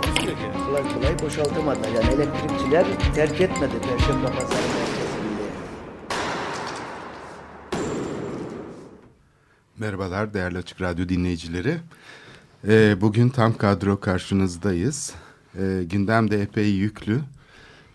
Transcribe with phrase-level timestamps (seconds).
[0.00, 0.42] Takusuyor ki.
[0.66, 1.88] Kolay kolay boşaltamadılar.
[1.88, 5.46] Yani elektrikçiler terk etmedi Perşembe Pazarı merkezini.
[9.78, 11.76] Merhabalar değerli Açık Radyo dinleyicileri.
[12.68, 15.14] Ee, bugün tam kadro karşınızdayız.
[15.58, 17.20] Ee, gündem de epey yüklü.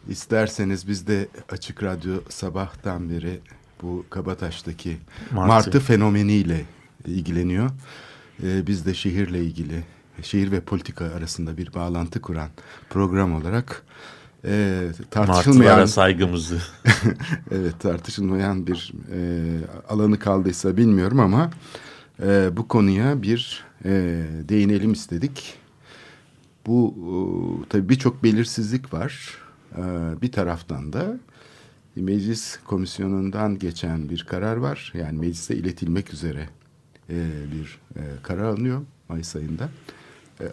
[0.10, 3.40] İsterseniz biz de Açık Radyo sabahtan beri
[3.82, 4.98] bu Kabataş'taki
[5.32, 5.48] Martı.
[5.48, 6.66] martı, fenomeniyle
[7.05, 7.70] ilgileniyor.
[8.44, 9.84] Ee, biz de şehirle ilgili,
[10.21, 12.49] şehir ve politika arasında bir bağlantı kuran
[12.90, 13.84] program olarak
[14.45, 16.62] e, tartışılmayan Martılara saygımızı.
[17.51, 19.20] evet tartışılmayan bir e,
[19.89, 21.51] alanı kaldıysa bilmiyorum ama
[22.23, 23.89] e, bu konuya bir e,
[24.49, 25.54] değinelim istedik.
[26.65, 29.37] Bu e, tabii birçok belirsizlik var.
[29.77, 29.82] E,
[30.21, 31.20] bir taraftan da
[31.95, 34.93] meclis komisyonundan geçen bir karar var.
[34.95, 36.49] Yani meclise iletilmek üzere
[37.09, 37.15] e,
[37.51, 39.63] bir e, karar alınıyor Mayıs ayında.
[39.63, 40.01] E,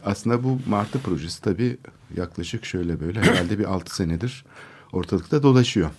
[0.04, 1.78] aslında bu Martı projesi tabii
[2.16, 4.44] yaklaşık şöyle böyle herhalde bir altı senedir
[4.92, 5.90] ortalıkta dolaşıyor.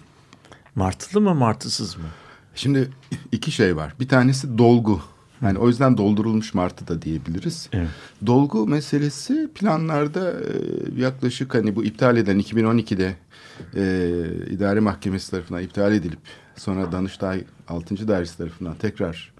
[0.75, 2.03] Martılı mı martısız mı?
[2.55, 2.91] Şimdi
[3.31, 3.93] iki şey var.
[3.99, 5.01] Bir tanesi dolgu.
[5.41, 7.69] Yani o yüzden doldurulmuş martı da diyebiliriz.
[7.73, 7.89] Evet.
[8.25, 10.45] Dolgu meselesi planlarda e,
[11.01, 13.15] yaklaşık hani bu iptal eden 2012'de
[13.75, 16.19] e, idare mahkemesi tarafından iptal edilip
[16.55, 18.07] sonra Danıştay 6.
[18.07, 19.33] Dairesi tarafından tekrar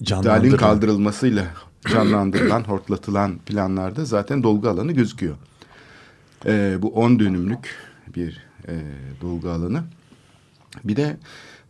[0.00, 1.46] iptalin kaldırılmasıyla
[1.88, 5.36] canlandırılan, hortlatılan planlarda zaten dolgu alanı gözüküyor.
[6.46, 7.76] E, bu 10 dönümlük
[8.16, 8.74] bir e,
[9.20, 9.84] dolgu alanı.
[10.84, 11.16] Bir de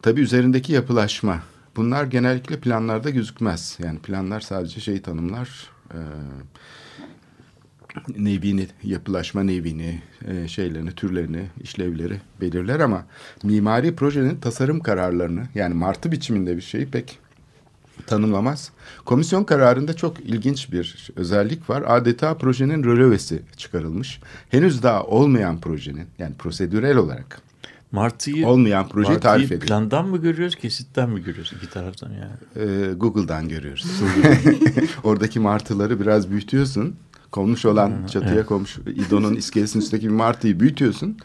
[0.03, 1.43] tabii üzerindeki yapılaşma.
[1.77, 3.79] Bunlar genellikle planlarda gözükmez.
[3.83, 5.71] Yani planlar sadece şey tanımlar.
[5.95, 5.99] E,
[8.19, 13.07] nevini, yapılaşma nevini, e, şeylerini, türlerini, işlevleri belirler ama
[13.43, 17.19] mimari projenin tasarım kararlarını yani martı biçiminde bir şeyi pek
[18.07, 18.71] tanımlamaz.
[19.05, 21.85] Komisyon kararında çok ilginç bir özellik var.
[21.87, 24.21] Adeta projenin rölevesi çıkarılmış.
[24.49, 27.43] Henüz daha olmayan projenin yani prosedürel olarak
[27.93, 29.61] Martıyı, olmayan projeyi Martıyı tarif ediyor.
[29.61, 31.53] plandan mı görüyoruz, kesitten mi görüyoruz?
[31.57, 32.67] İki taraftan yani.
[32.71, 33.87] Ee, Google'dan görüyoruz.
[35.05, 36.97] Oradaki martıları biraz büyütüyorsun.
[37.31, 41.17] Konmuş olan çatıya konmuş İdo'nun iskelesinin üstteki bir martıyı büyütüyorsun.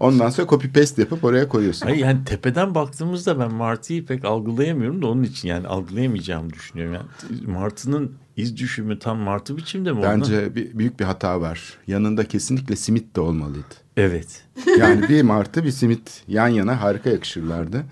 [0.00, 1.86] Ondan sonra copy paste yapıp oraya koyuyorsun.
[1.86, 6.94] Hayır yani tepeden baktığımızda ben Martı'yı pek algılayamıyorum da onun için yani algılayamayacağımı düşünüyorum.
[6.94, 7.06] Yani
[7.46, 10.02] Martı'nın iz düşümü tam Martı biçimde mi?
[10.02, 11.78] Bence bir, büyük bir hata var.
[11.86, 13.74] Yanında kesinlikle simit de olmalıydı.
[13.96, 14.44] Evet.
[14.78, 17.84] Yani bir martı bir simit yan yana harika yakışırlardı.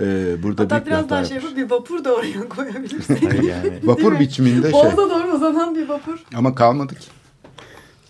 [0.00, 3.22] Ee, burada Hatta biraz daha şey yapıp bir vapur da oraya koyabilirsek.
[3.22, 3.80] Hayır yani.
[3.82, 4.72] Vapur biçiminde şey.
[4.72, 6.18] Boğaza doğru uzanan bir vapur.
[6.34, 7.06] Ama kalmadı ki.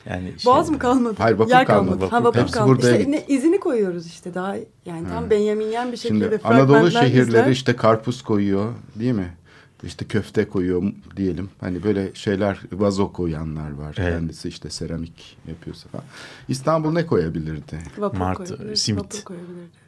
[0.06, 1.14] Yani şey- Boğaz mı kalmadı?
[1.18, 1.90] Hayır, vapur Yer kalmadı.
[1.90, 2.10] kalmadı.
[2.10, 2.78] Ha Vapur Hepsi kalmadı.
[2.78, 7.22] buraya İşte ne, izini koyuyoruz işte daha yani tam Benjaminyen bir şekilde Şimdi Anadolu şehirleri
[7.22, 7.46] izler.
[7.46, 9.34] işte karpuz koyuyor değil mi?
[9.82, 10.82] İşte köfte koyuyor
[11.16, 11.50] diyelim.
[11.60, 13.94] Hani böyle şeyler vazo koyanlar var.
[13.98, 14.12] Evet.
[14.14, 16.04] Kendisi işte seramik yapıyorsa falan.
[16.48, 17.78] İstanbul ne koyabilirdi?
[17.98, 19.04] vapur Martı, koyabilirdi, simit.
[19.04, 19.82] Vapur koyabilirdi.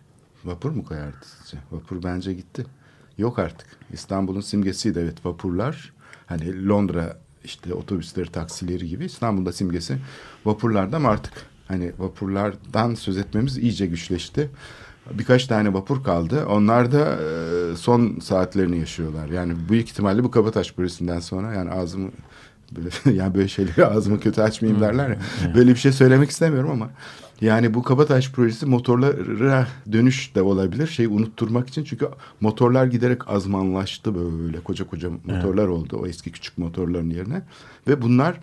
[0.45, 1.57] Vapur mu koyardı sizce?
[1.73, 2.67] Vapur bence gitti.
[3.19, 3.67] Yok artık.
[3.93, 5.93] İstanbul'un simgesiydi evet vapurlar.
[6.27, 9.97] Hani Londra işte otobüsleri, taksileri gibi İstanbul'da simgesi
[10.45, 11.33] vapurlarda ama artık
[11.69, 14.51] hani vapurlardan söz etmemiz iyice güçleşti.
[15.11, 16.47] Birkaç tane vapur kaldı.
[16.47, 19.29] Onlar da e, son saatlerini yaşıyorlar.
[19.29, 22.11] Yani büyük ihtimalle bu Kabataş projesinden sonra yani ağzımı
[22.73, 22.89] böyle,
[23.19, 25.19] yani böyle şeyleri ağzımı kötü açmayayım derler ya.
[25.55, 26.91] Böyle bir şey söylemek istemiyorum ama
[27.41, 30.87] yani bu Kabataş projesi motorlara dönüş de olabilir.
[30.87, 32.09] Şeyi unutturmak için çünkü
[32.41, 37.43] motorlar giderek azmanlaştı böyle koca koca motorlar oldu o eski küçük motorların yerine
[37.89, 38.41] ve bunlar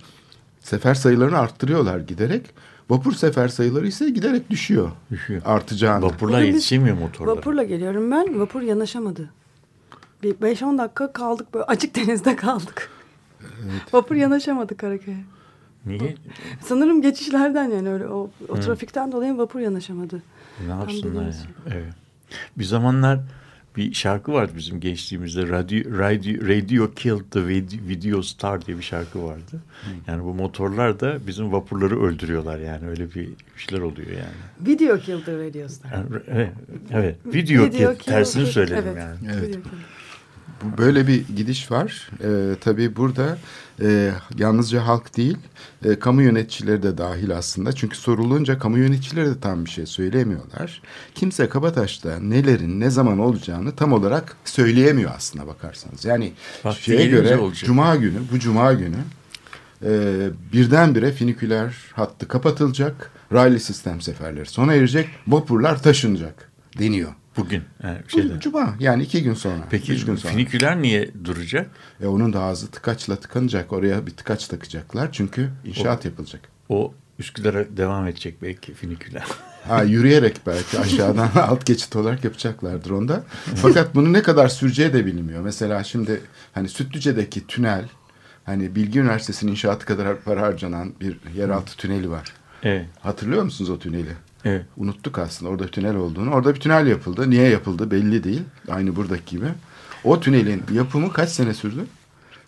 [0.59, 2.45] sefer sayılarını arttırıyorlar giderek.
[2.89, 4.91] Vapur sefer sayıları ise giderek düşüyor.
[5.11, 5.41] Düşüyor.
[5.45, 6.11] Artacağını.
[6.21, 7.35] Bugün biz yetişemiyor motorlara.
[7.35, 8.39] Vapurla geliyorum ben.
[8.39, 9.29] Vapur yanaşamadı.
[10.23, 12.89] Bir 5-10 dakika kaldık böyle açık denizde kaldık.
[13.94, 15.23] Vapur yanaşamadı Karaköy'e.
[15.86, 16.16] Niye?
[16.62, 20.24] Sanırım geçişlerden yani öyle o, o trafikten dolayı vapur yanaşamadı.
[20.68, 21.33] Ne yapsınlar ya?
[21.68, 21.94] Evet.
[22.57, 23.19] Bir zamanlar
[23.78, 25.50] bir şarkı vardı bizim gençliğimizde.
[25.50, 27.48] Radio, radio, radio Killed the
[27.88, 29.62] Video, Star diye bir şarkı vardı.
[30.07, 32.88] Yani bu motorlar da bizim vapurları öldürüyorlar yani.
[32.88, 34.68] Öyle bir işler oluyor yani.
[34.68, 35.92] Video killed the radio star.
[35.92, 36.51] Yani, evet,
[36.92, 37.16] evet.
[37.25, 38.00] Video, Video Killed.
[38.00, 38.98] Tersini killed- söyledim evet.
[38.98, 39.18] yani.
[39.33, 39.50] Evet.
[39.50, 39.62] Video
[40.77, 42.09] böyle bir gidiş var.
[42.23, 43.37] Ee, tabii burada
[43.81, 45.37] e, yalnızca halk değil,
[45.85, 47.73] e, kamu yöneticileri de dahil aslında.
[47.73, 50.81] Çünkü sorulunca kamu yöneticileri de tam bir şey söyleyemiyorlar.
[51.15, 56.05] Kimse Kabataş'ta nelerin ne zaman olacağını tam olarak söyleyemiyor aslına bakarsanız.
[56.05, 57.65] Yani Vakti şeye göre olacak.
[57.65, 58.97] Cuma günü, bu Cuma günü
[59.85, 59.89] e,
[60.53, 63.11] birdenbire finiküler hattı kapatılacak.
[63.33, 65.09] Raylı sistem seferleri sona erecek.
[65.27, 67.11] Vapurlar taşınacak deniyor.
[67.38, 67.63] Bugün.
[67.83, 68.39] Yani Bu şeyden.
[68.39, 69.68] Cuma yani iki gün sonra.
[69.69, 70.33] Peki üç gün sonra.
[70.33, 71.69] finiküler niye duracak?
[72.04, 73.74] E onun da ağzı tıkaçla tıkanacak.
[73.74, 75.12] Oraya bir tıkaç takacaklar.
[75.12, 76.42] Çünkü inşaat yapılacak.
[76.69, 79.24] O Üsküdar'a devam edecek belki finiküler.
[79.68, 83.24] Ha yürüyerek belki aşağıdan alt geçit olarak yapacaklardır onda.
[83.56, 85.42] Fakat bunu ne kadar süreceği de bilinmiyor.
[85.42, 86.22] Mesela şimdi
[86.54, 87.86] hani Sütlüce'deki tünel
[88.44, 92.33] hani Bilgi Üniversitesi'nin inşaatı kadar para harcanan bir yeraltı tüneli var.
[92.63, 92.86] Evet.
[93.00, 94.12] Hatırlıyor musunuz o tüneli?
[94.45, 94.65] Evet.
[94.77, 96.31] Unuttuk aslında orada tünel olduğunu.
[96.31, 97.29] Orada bir tünel yapıldı.
[97.29, 98.41] Niye yapıldı belli değil.
[98.69, 99.47] Aynı buradaki gibi.
[100.03, 101.85] O tünelin yapımı kaç sene sürdü?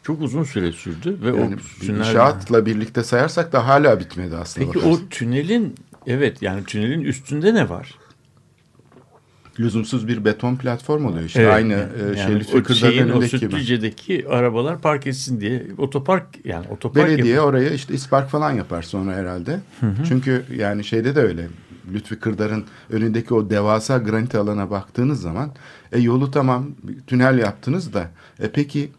[0.04, 2.00] Çok uzun süre sürdü ve Yani o bir tünel...
[2.00, 4.66] inşaatla birlikte sayarsak da hala bitmedi aslında.
[4.66, 5.06] Peki bakarsan.
[5.06, 5.76] o tünelin
[6.08, 7.96] evet yani tünelin üstünde ne var?
[9.60, 11.42] lüzumsuz bir beton platform oluyor işte.
[11.42, 13.28] Evet, Aynı yani e, şey Lütfü şeyin o gibi.
[13.30, 17.44] Sütlüce'deki arabalar park etsin diye otopark yani otopark Belediye yapıyor.
[17.44, 19.60] oraya işte ispark falan yapar sonra herhalde.
[20.08, 21.48] Çünkü yani şeyde de öyle.
[21.92, 25.50] Lütfü Kırdar'ın önündeki o devasa granit alana baktığınız zaman
[25.92, 26.66] e, yolu tamam
[27.08, 28.08] tünel yaptınız da
[28.40, 28.92] e, peki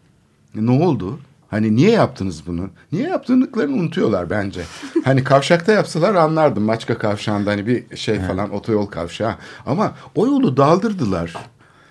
[0.55, 1.19] ne oldu?
[1.49, 2.69] Hani niye yaptınız bunu?
[2.91, 4.61] Niye yaptıklarını unutuyorlar bence.
[5.03, 6.63] Hani kavşakta yapsalar anlardım.
[6.63, 9.35] Maçka kavşağında hani bir şey falan otoyol kavşağı.
[9.65, 11.33] Ama o yolu daldırdılar.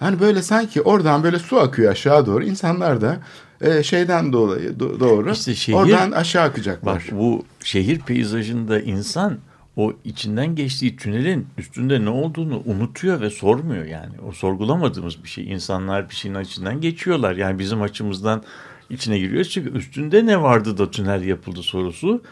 [0.00, 2.44] Hani böyle sanki oradan böyle su akıyor aşağı doğru.
[2.44, 3.16] İnsanlar da
[3.60, 6.94] e, şeyden dolayı do- doğru İşte şehir- oradan aşağı akacaklar.
[6.94, 9.38] Bak bu şehir peyzajında insan
[9.76, 14.12] o içinden geçtiği tünelin üstünde ne olduğunu unutuyor ve sormuyor yani.
[14.28, 15.52] O sorgulamadığımız bir şey.
[15.52, 17.36] İnsanlar bir şeyin içinden geçiyorlar.
[17.36, 18.42] Yani bizim açımızdan
[18.90, 19.50] içine giriyoruz.
[19.50, 22.22] Çünkü üstünde ne vardı da tünel yapıldı sorusu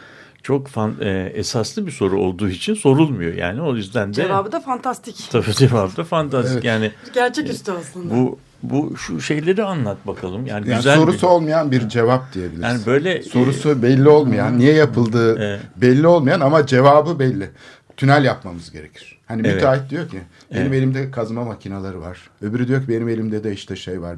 [0.43, 3.33] çok fan, e, esaslı bir soru olduğu için sorulmuyor.
[3.33, 5.27] Yani o yüzden de Cevabı da fantastik.
[5.31, 6.53] tabii cevabı da fantastik.
[6.53, 6.63] Evet.
[6.63, 8.15] Yani Gerçeküstü aslında.
[8.15, 10.45] bu bu şu şeyleri anlat bakalım.
[10.45, 12.63] Yani, yani güzel sorusu bir, olmayan bir cevap diyebiliriz.
[12.63, 15.61] yani böyle e, sorusu belli olmayan, niye yapıldığı Evet.
[15.75, 17.49] belli olmayan ama cevabı belli.
[17.97, 19.19] Tünel yapmamız gerekir.
[19.25, 19.55] Hani Evet.
[19.55, 20.17] müteahhit diyor ki
[20.51, 20.73] benim Evet.
[20.73, 22.29] elimde kazma makineleri var.
[22.41, 24.17] Öbürü diyor ki benim elimde de işte şey var.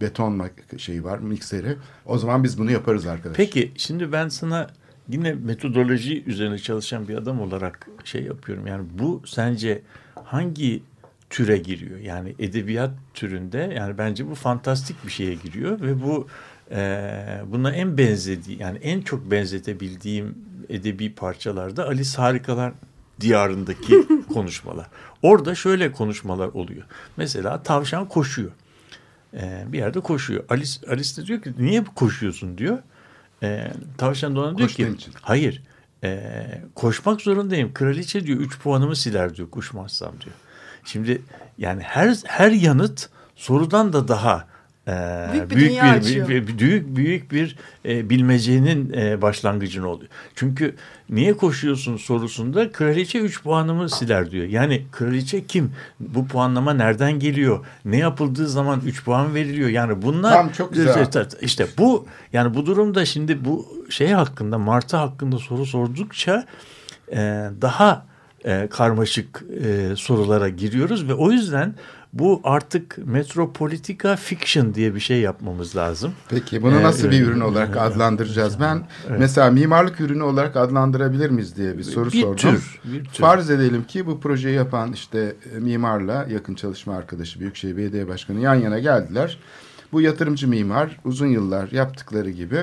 [0.00, 0.48] Beton
[0.78, 1.76] şeyi var, mikseri.
[2.06, 3.36] O zaman biz bunu yaparız arkadaş.
[3.36, 4.70] Peki şimdi ben sana
[5.08, 8.66] yine metodoloji üzerine çalışan bir adam olarak şey yapıyorum.
[8.66, 9.82] Yani bu sence
[10.24, 10.82] hangi
[11.32, 11.98] türe giriyor?
[11.98, 16.28] Yani edebiyat türünde yani bence bu fantastik bir şeye giriyor ve bu
[16.70, 20.34] e, buna en benzediği yani en çok benzetebildiğim
[20.68, 22.72] edebi parçalarda Alice Harikalar
[23.20, 24.86] Diyarındaki konuşmalar.
[25.22, 26.82] Orada şöyle konuşmalar oluyor.
[27.16, 28.50] Mesela tavşan koşuyor.
[29.34, 30.44] Ee, bir yerde koşuyor.
[30.48, 32.78] Alice, Alice de diyor ki niye koşuyorsun diyor.
[33.42, 35.12] Ee, tavşan da ona diyor ki için.
[35.20, 35.62] hayır
[36.04, 37.74] ee, koşmak zorundayım.
[37.74, 40.34] Kraliçe diyor 3 puanımı siler diyor koşmazsam diyor.
[40.84, 41.22] Şimdi
[41.58, 44.52] yani her her yanıt sorudan da daha
[44.88, 46.28] e, Büyük bir büyük bir, açıyor.
[46.28, 50.10] büyük büyük bir e, bilmecenin e, başlangıcını oluyor.
[50.34, 50.74] Çünkü
[51.10, 54.46] niye koşuyorsun sorusunda kraliçe 3 puanımı siler diyor.
[54.46, 55.72] Yani kraliçe kim?
[56.00, 57.66] Bu puanlama nereden geliyor?
[57.84, 59.68] Ne yapıldığı zaman 3 puan veriliyor?
[59.68, 61.06] Yani bunlar Tam çok güzel.
[61.40, 66.44] işte bu yani bu durumda şimdi bu şey hakkında Martı hakkında soru sordukça
[67.12, 67.16] e,
[67.62, 68.11] daha
[68.44, 71.74] e, karmaşık e, sorulara giriyoruz ve o yüzden
[72.12, 76.12] bu artık metropolitika fiction diye bir şey yapmamız lazım.
[76.28, 77.28] Peki bunu Ee, nasıl bir evet.
[77.28, 78.60] ürün olarak adlandıracağız?
[78.60, 78.82] Ben
[79.18, 82.36] mesela mimarlık ürünü olarak adlandırabilir miyiz diye bir soru Bir sordum.
[82.36, 83.20] tür, bir tür.
[83.20, 88.40] Farz edelim ki bu projeyi yapan işte e, mimarla yakın çalışma arkadaşı Büyükşehir Belediye Başkanı
[88.40, 89.38] yan yana geldiler.
[89.92, 92.58] Bu yatırımcı mimar uzun yıllar yaptıkları gibi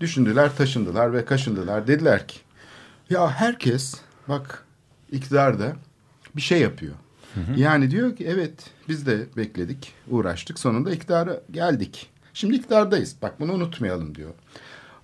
[0.00, 1.86] düşündüler, taşındılar ve kaşındılar.
[1.86, 2.38] Dediler ki
[3.10, 3.94] ya herkes
[4.28, 4.64] bak
[5.12, 5.76] iktidarda
[6.36, 6.94] bir şey yapıyor.
[7.56, 10.58] Yani diyor ki evet biz de bekledik, uğraştık.
[10.58, 12.10] Sonunda iktidara geldik.
[12.34, 13.16] Şimdi iktidardayız.
[13.22, 14.30] Bak bunu unutmayalım diyor.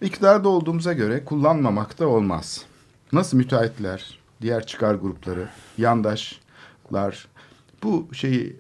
[0.03, 2.65] İktidarda olduğumuza göre kullanmamak da olmaz.
[3.13, 5.49] Nasıl müteahhitler, diğer çıkar grupları,
[5.79, 7.29] yandaşlar
[7.83, 8.57] bu şeyi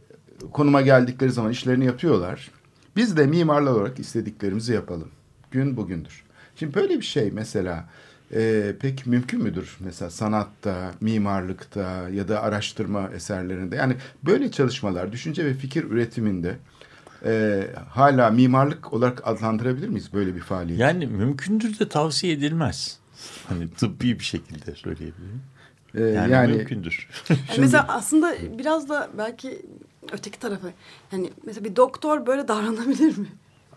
[0.52, 2.50] konuma geldikleri zaman işlerini yapıyorlar.
[2.96, 5.10] Biz de mimarlar olarak istediklerimizi yapalım.
[5.50, 6.24] Gün bugündür.
[6.56, 7.88] Şimdi böyle bir şey mesela
[8.35, 9.76] e, pek mümkün müdür?
[9.80, 13.76] Mesela sanatta, mimarlıkta ya da araştırma eserlerinde.
[13.76, 16.56] Yani böyle çalışmalar, düşünce ve fikir üretiminde
[17.25, 20.80] e, hala mimarlık olarak adlandırabilir miyiz böyle bir faaliyet?
[20.80, 22.99] Yani mümkündür de tavsiye edilmez.
[23.49, 25.42] Hani tıbbi bir şekilde söyleyebilirim.
[25.95, 27.09] E, Yani, yani mümkündür.
[27.28, 29.62] Yani Mesela aslında biraz da belki
[30.12, 30.68] öteki tarafa.
[31.12, 33.26] Yani mesela bir doktor böyle davranabilir mi?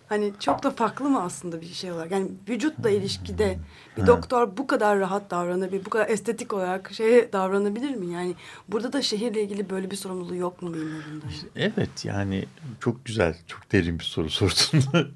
[0.09, 2.11] Hani çok da farklı mı aslında bir şey olarak?
[2.11, 3.59] Yani vücutla ilişkide
[3.97, 8.13] bir doktor bu kadar rahat davranabilir, bu kadar estetik olarak şeye davranabilir mi?
[8.13, 8.35] Yani
[8.67, 11.25] burada da şehirle ilgili böyle bir sorumluluğu yok mu mimarında?
[11.55, 12.45] Evet yani
[12.79, 15.11] çok güzel, çok derin bir soru sordun.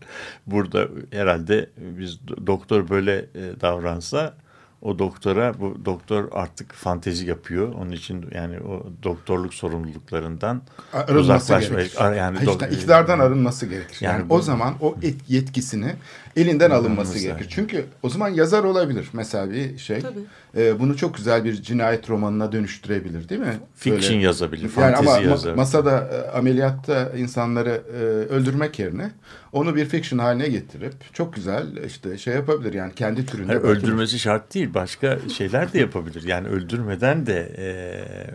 [0.47, 4.37] Burada herhalde biz doktor böyle e, davransa
[4.83, 7.73] o doktora bu doktor artık fantezi yapıyor.
[7.73, 10.61] Onun için yani o doktorluk sorumluluklarından
[10.93, 11.97] arınması uzaklaşma gerekir.
[12.05, 13.97] ar- yani işte iktidardan arınması gerekir.
[14.01, 15.93] Yani, Yani bu- o zaman o et- yetkisini
[16.35, 17.47] elinden alınması gerekir.
[17.49, 19.99] Çünkü o zaman yazar olabilir mesela bir şey.
[20.01, 20.19] Tabii.
[20.57, 23.53] e, bunu çok güzel bir cinayet romanına dönüştürebilir değil mi?
[23.75, 25.53] Fiction Böyle- yazabilir, Yani fantezi ama ma- yazar.
[25.53, 27.97] masada e, ameliyatta insanları e,
[28.33, 29.11] öldürmek yerine
[29.51, 33.55] onu bir fiction haline getirip çok güzel işte şey yapabilir yani kendi türünde.
[33.55, 33.69] Bakılır.
[33.77, 34.72] öldürmesi şart değil.
[34.73, 36.23] Başka şeyler de yapabilir.
[36.23, 37.67] Yani öldürmeden de e,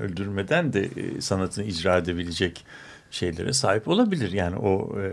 [0.01, 2.65] öldürmeden de e, sanatını icra edebilecek
[3.11, 4.33] şeylere sahip olabilir.
[4.33, 5.11] Yani o e,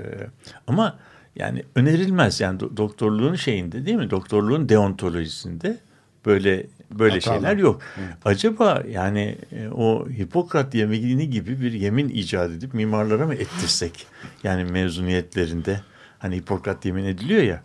[0.67, 0.99] ama
[1.35, 2.39] yani önerilmez.
[2.41, 4.09] Yani do- doktorluğun şeyinde değil mi?
[4.09, 5.77] Doktorluğun deontolojisinde
[6.25, 7.35] böyle böyle Hatalar.
[7.39, 7.81] şeyler yok.
[8.25, 14.07] Acaba yani e, o Hipokrat yemini gibi bir yemin icat edip mimarlara mı ettirsek?
[14.43, 15.81] Yani mezuniyetlerinde
[16.19, 17.63] hani Hipokrat yemin ediliyor ya.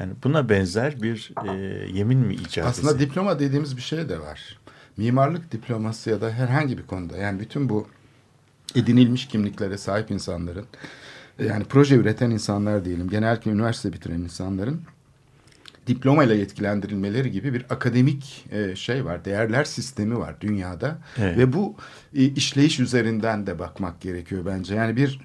[0.00, 1.52] Yani buna benzer bir e,
[1.92, 3.08] yemin mi icat Aslında etsek?
[3.08, 4.58] diploma dediğimiz bir şey de var.
[4.96, 7.88] Mimarlık diploması ya da herhangi bir konuda yani bütün bu
[8.74, 10.66] edinilmiş kimliklere sahip insanların
[11.38, 14.80] yani proje üreten insanlar diyelim genellikle üniversite bitiren insanların
[15.86, 19.24] diplomayla yetkilendirilmeleri gibi bir akademik e, şey var.
[19.24, 20.98] Değerler sistemi var dünyada.
[21.18, 21.38] Evet.
[21.38, 21.74] Ve bu
[22.14, 24.74] e, işleyiş üzerinden de bakmak gerekiyor bence.
[24.74, 25.20] Yani bir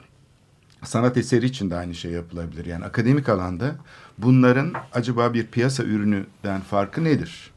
[0.83, 2.65] sanat eseri için de aynı şey yapılabilir.
[2.65, 3.75] Yani akademik alanda
[4.21, 7.51] bunların acaba bir piyasa ürününden farkı nedir?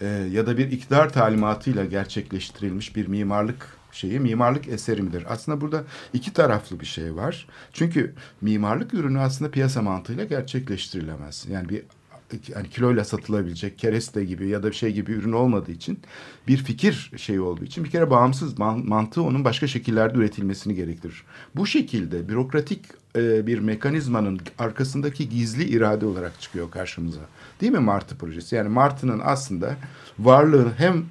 [0.00, 5.24] Ee, ya da bir iktidar talimatıyla gerçekleştirilmiş bir mimarlık şeyi mimarlık eseri midir?
[5.28, 7.46] Aslında burada iki taraflı bir şey var.
[7.72, 11.46] Çünkü mimarlık ürünü aslında piyasa mantığıyla gerçekleştirilemez.
[11.50, 11.82] Yani bir
[12.48, 15.98] yani kiloyla satılabilecek kereste gibi ya da bir şey gibi ürün olmadığı için
[16.48, 21.22] bir fikir şeyi olduğu için bir kere bağımsız man- mantığı onun başka şekillerde üretilmesini gerektirir.
[21.56, 22.84] Bu şekilde bürokratik
[23.16, 27.20] e, bir mekanizmanın arkasındaki gizli irade olarak çıkıyor karşımıza.
[27.60, 28.56] Değil mi Martı projesi?
[28.56, 29.76] Yani Martı'nın aslında
[30.18, 31.04] varlığı hem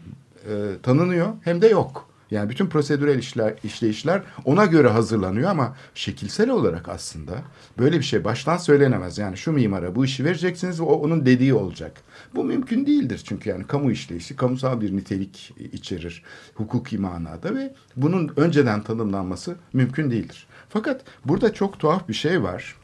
[0.49, 2.13] e, tanınıyor hem de yok.
[2.31, 7.33] Yani bütün prosedürel işler, işleyişler ona göre hazırlanıyor ama şekilsel olarak aslında
[7.77, 9.17] böyle bir şey baştan söylenemez.
[9.17, 12.01] Yani şu mimara bu işi vereceksiniz ve o onun dediği olacak.
[12.35, 18.31] Bu mümkün değildir çünkü yani kamu işleyişi kamusal bir nitelik içerir hukuki manada ve bunun
[18.37, 20.47] önceden tanımlanması mümkün değildir.
[20.73, 22.75] Fakat burada çok tuhaf bir şey var.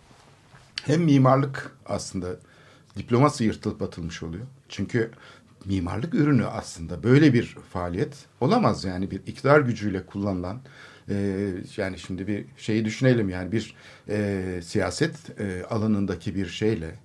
[0.86, 2.28] Hem mimarlık aslında
[2.98, 4.46] diploması yırtılıp atılmış oluyor.
[4.70, 5.12] Çünkü
[5.66, 10.62] mimarlık ürünü aslında böyle bir faaliyet olamaz yani bir iktidar gücüyle kullanılan
[11.10, 13.76] e, yani şimdi bir şeyi düşünelim yani bir
[14.10, 16.96] e, siyaset e, alanındaki bir şeyle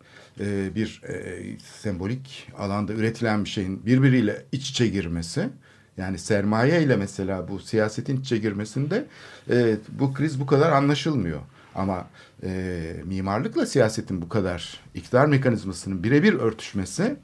[0.40, 1.42] e, bir e,
[1.82, 5.48] sembolik alanda üretilen bir şeyin birbiriyle iç içe girmesi
[5.96, 9.06] yani sermaye ile mesela bu siyasetin içe girmesinde
[9.50, 11.40] e, bu kriz bu kadar anlaşılmıyor.
[11.74, 12.06] Ama
[12.42, 17.16] e, mimarlıkla siyasetin bu kadar iktidar mekanizmasının birebir örtüşmesi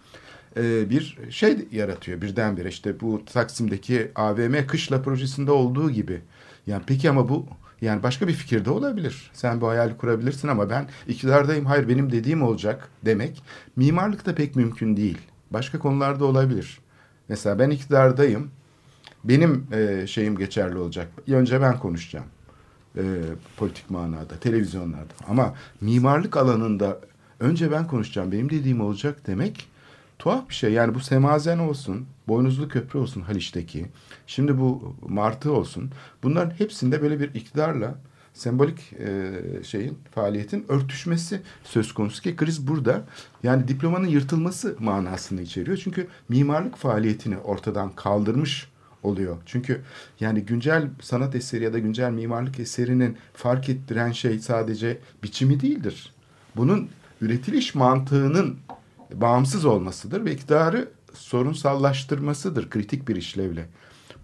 [0.56, 2.68] e, bir şey yaratıyor birdenbire.
[2.68, 6.20] işte bu Taksim'deki AVM kışla projesinde olduğu gibi.
[6.66, 7.46] Yani peki ama bu
[7.80, 9.30] yani başka bir fikir de olabilir.
[9.32, 13.42] Sen bu hayali kurabilirsin ama ben iktidardayım hayır benim dediğim olacak demek
[13.76, 15.18] mimarlıkta pek mümkün değil.
[15.50, 16.78] Başka konularda olabilir.
[17.28, 18.50] Mesela ben iktidardayım.
[19.24, 21.08] Benim e, şeyim geçerli olacak.
[21.28, 22.26] Önce ben konuşacağım.
[22.96, 23.02] E,
[23.56, 25.14] politik manada, televizyonlarda.
[25.28, 27.00] Ama mimarlık alanında
[27.40, 28.32] önce ben konuşacağım.
[28.32, 29.68] Benim dediğim olacak demek
[30.18, 30.72] tuhaf bir şey.
[30.72, 33.86] Yani bu semazen olsun, boynuzlu köprü olsun Haliç'teki.
[34.26, 35.90] Şimdi bu martı olsun.
[36.22, 37.94] Bunların hepsinde böyle bir iktidarla
[38.34, 39.32] sembolik e,
[39.64, 43.02] şeyin faaliyetin örtüşmesi söz konusu ki kriz burada.
[43.42, 45.76] Yani diplomanın yırtılması manasını içeriyor.
[45.76, 48.69] Çünkü mimarlık faaliyetini ortadan kaldırmış
[49.02, 49.36] oluyor.
[49.46, 49.80] Çünkü
[50.20, 56.12] yani güncel sanat eseri ya da güncel mimarlık eserinin fark ettiren şey sadece biçimi değildir.
[56.56, 56.88] Bunun
[57.20, 58.56] üretiliş mantığının
[59.14, 63.66] bağımsız olmasıdır ve iktidarı sorunsallaştırmasıdır kritik bir işlevle.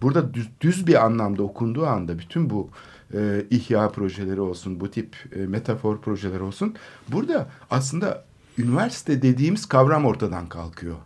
[0.01, 2.69] Burada düz, düz bir anlamda okunduğu anda bütün bu
[3.13, 6.75] e, ihya projeleri olsun, bu tip e, metafor projeleri olsun.
[7.07, 8.25] Burada aslında
[8.57, 10.97] üniversite dediğimiz kavram ortadan kalkıyor.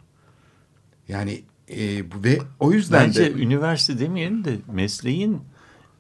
[1.08, 5.42] Yani e, ve o yüzden Bence de üniversite demeyelim de mesleğin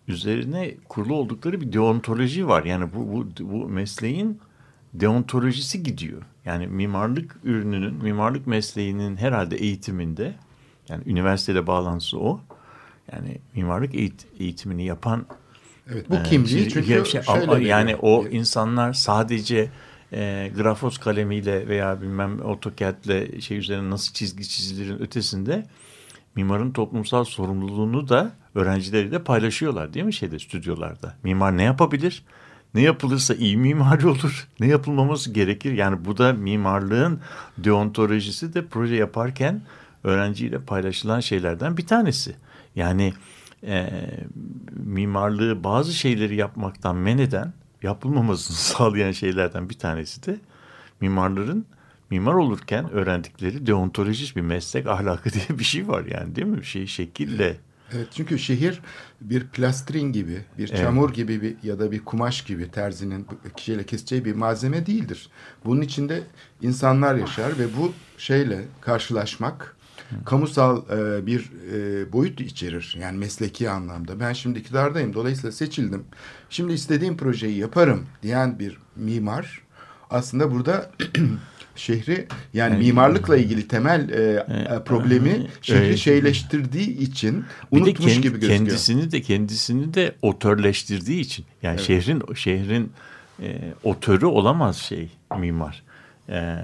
[0.07, 2.63] üzerine kurulu oldukları bir deontoloji var.
[2.63, 4.39] Yani bu, bu, bu mesleğin
[4.93, 6.21] deontolojisi gidiyor.
[6.45, 10.33] Yani mimarlık ürününün, mimarlık mesleğinin herhalde eğitiminde
[10.89, 12.41] yani üniversiteyle bağlantısı o.
[13.11, 15.25] Yani mimarlık eğit- eğitimini yapan
[15.93, 19.69] Evet, bu Ee, kimliği şimdi çünkü şey- şöyle yani o insanlar sadece
[20.13, 25.65] e, grafos kalemiyle veya bilmem AutoCAD'le şey üzerine nasıl çizgi çizilerin ötesinde
[26.35, 31.15] mimarın toplumsal sorumluluğunu da öğrencileriyle paylaşıyorlar değil mi şeyde stüdyolarda.
[31.23, 32.23] Mimar ne yapabilir?
[32.73, 34.47] Ne yapılırsa iyi mimari olur.
[34.59, 35.73] Ne yapılmaması gerekir?
[35.73, 37.19] Yani bu da mimarlığın
[37.57, 39.61] deontolojisi de proje yaparken
[40.03, 42.35] öğrenciyle paylaşılan şeylerden bir tanesi.
[42.75, 43.13] Yani
[43.63, 43.89] e,
[44.73, 47.53] mimarlığı bazı şeyleri yapmaktan men eden,
[47.83, 50.39] yapılmamasını sağlayan şeylerden bir tanesi de
[51.01, 51.65] mimarların
[52.09, 56.57] mimar olurken öğrendikleri deontolojik bir meslek ahlakı diye bir şey var yani değil mi?
[56.57, 57.57] Bir şey şekille.
[57.93, 58.81] Evet çünkü şehir
[59.21, 60.81] bir plastrin gibi, bir Evet.
[60.81, 65.29] çamur gibi bir, ya da bir kumaş gibi terzinin kişiyle keseceği bir malzeme değildir.
[65.65, 66.23] Bunun içinde
[66.61, 69.75] insanlar yaşar ve bu şeyle karşılaşmak
[70.25, 72.97] kamusal e, bir e, boyut içerir.
[73.01, 74.19] Yani mesleki anlamda.
[74.19, 75.13] Ben şimdi iktidardayım.
[75.13, 76.03] Dolayısıyla seçildim.
[76.49, 79.61] Şimdi istediğim projeyi yaparım diyen bir mimar
[80.09, 80.91] aslında burada
[81.75, 85.97] şehri yani mimarlıkla ilgili temel e, e, problemi şehri evet.
[85.97, 88.57] şeyleştirdiği için Bir de unutmuş kendi- gibi gözüküyor.
[88.57, 92.91] kendisini de kendisini de otörleştirdiği için yani şehrin şehrin
[93.41, 95.83] e, otörü olamaz şey mimar.
[96.29, 96.55] E,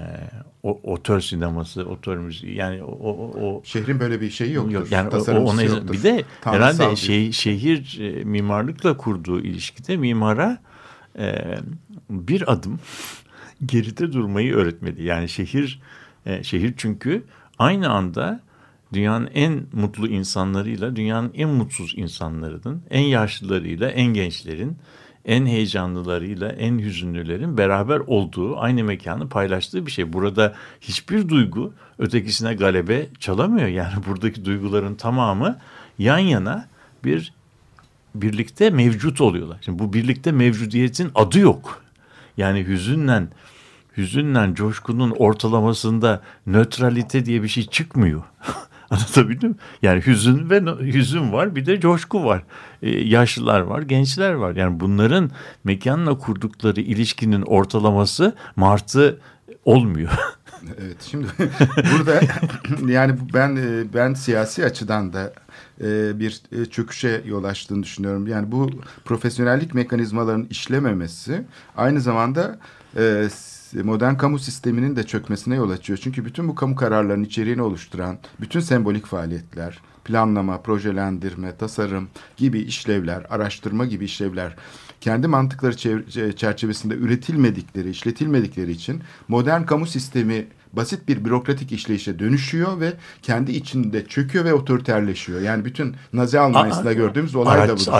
[0.62, 4.72] o, otör sineması, otör müziği yani o, o, o Şehrin böyle bir şeyi yoktur.
[4.74, 5.92] Yok, yani o- ona yoktur.
[5.92, 10.58] bir de Tanrısal herhalde bir- şey, şehir e, mimarlıkla kurduğu ilişkide mimara
[11.18, 11.34] e,
[12.10, 12.80] bir adım
[13.66, 15.04] geride durmayı öğretmeli.
[15.04, 15.80] Yani şehir
[16.26, 17.24] e, şehir çünkü
[17.58, 18.40] aynı anda
[18.92, 24.76] dünyanın en mutlu insanlarıyla dünyanın en mutsuz insanlarının, en yaşlılarıyla en gençlerin,
[25.24, 30.12] en heyecanlılarıyla en hüzünlülerin beraber olduğu, aynı mekanı paylaştığı bir şey.
[30.12, 33.68] Burada hiçbir duygu ötekisine galebe çalamıyor.
[33.68, 35.58] Yani buradaki duyguların tamamı
[35.98, 36.68] yan yana
[37.04, 37.32] bir
[38.14, 39.58] birlikte mevcut oluyorlar.
[39.60, 41.82] Şimdi bu birlikte mevcudiyetin adı yok.
[42.36, 43.22] Yani hüzünle
[43.96, 48.22] hüzünle coşkunun ortalamasında nötralite diye bir şey çıkmıyor.
[48.90, 49.56] Anlatabildim mi?
[49.82, 52.42] Yani hüzün ve hüzün var bir de coşku var.
[52.82, 54.56] Ee, yaşlılar var, gençler var.
[54.56, 55.30] Yani bunların
[55.64, 59.20] mekanla kurdukları ilişkinin ortalaması martı
[59.64, 60.10] olmuyor.
[60.78, 61.26] Evet şimdi
[61.92, 62.20] burada
[62.92, 65.32] yani ben e, ben siyasi açıdan da
[65.80, 68.26] e, bir e, çöküşe yol açtığını düşünüyorum.
[68.26, 68.70] Yani bu
[69.04, 71.44] profesyonellik mekanizmalarının işlememesi
[71.76, 72.58] aynı zamanda
[72.96, 73.28] e,
[73.74, 75.98] modern kamu sisteminin de çökmesine yol açıyor.
[76.02, 83.26] Çünkü bütün bu kamu kararlarının içeriğini oluşturan bütün sembolik faaliyetler, planlama, projelendirme, tasarım gibi işlevler,
[83.30, 84.56] araştırma gibi işlevler
[85.00, 92.80] kendi mantıkları çev- çerçevesinde üretilmedikleri, işletilmedikleri için modern kamu sistemi basit bir bürokratik işleyişe dönüşüyor
[92.80, 95.40] ve kendi içinde çöküyor ve otoriterleşiyor.
[95.40, 97.92] Yani bütün Nazi Almanya'sında gördüğümüz olay da araç, budur.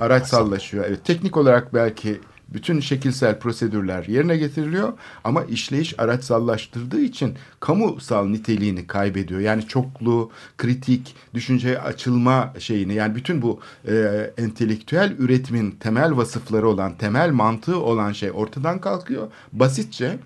[0.00, 0.84] araç sallaşıyor.
[0.88, 4.92] Evet, teknik olarak belki bütün şekilsel prosedürler yerine getiriliyor
[5.24, 9.40] ama işleyiş araçsallaştırdığı için kamusal niteliğini kaybediyor.
[9.40, 13.94] Yani çoklu, kritik, düşünceye açılma şeyini yani bütün bu e,
[14.38, 19.28] entelektüel üretimin temel vasıfları olan, temel mantığı olan şey ortadan kalkıyor.
[19.52, 20.18] Basitçe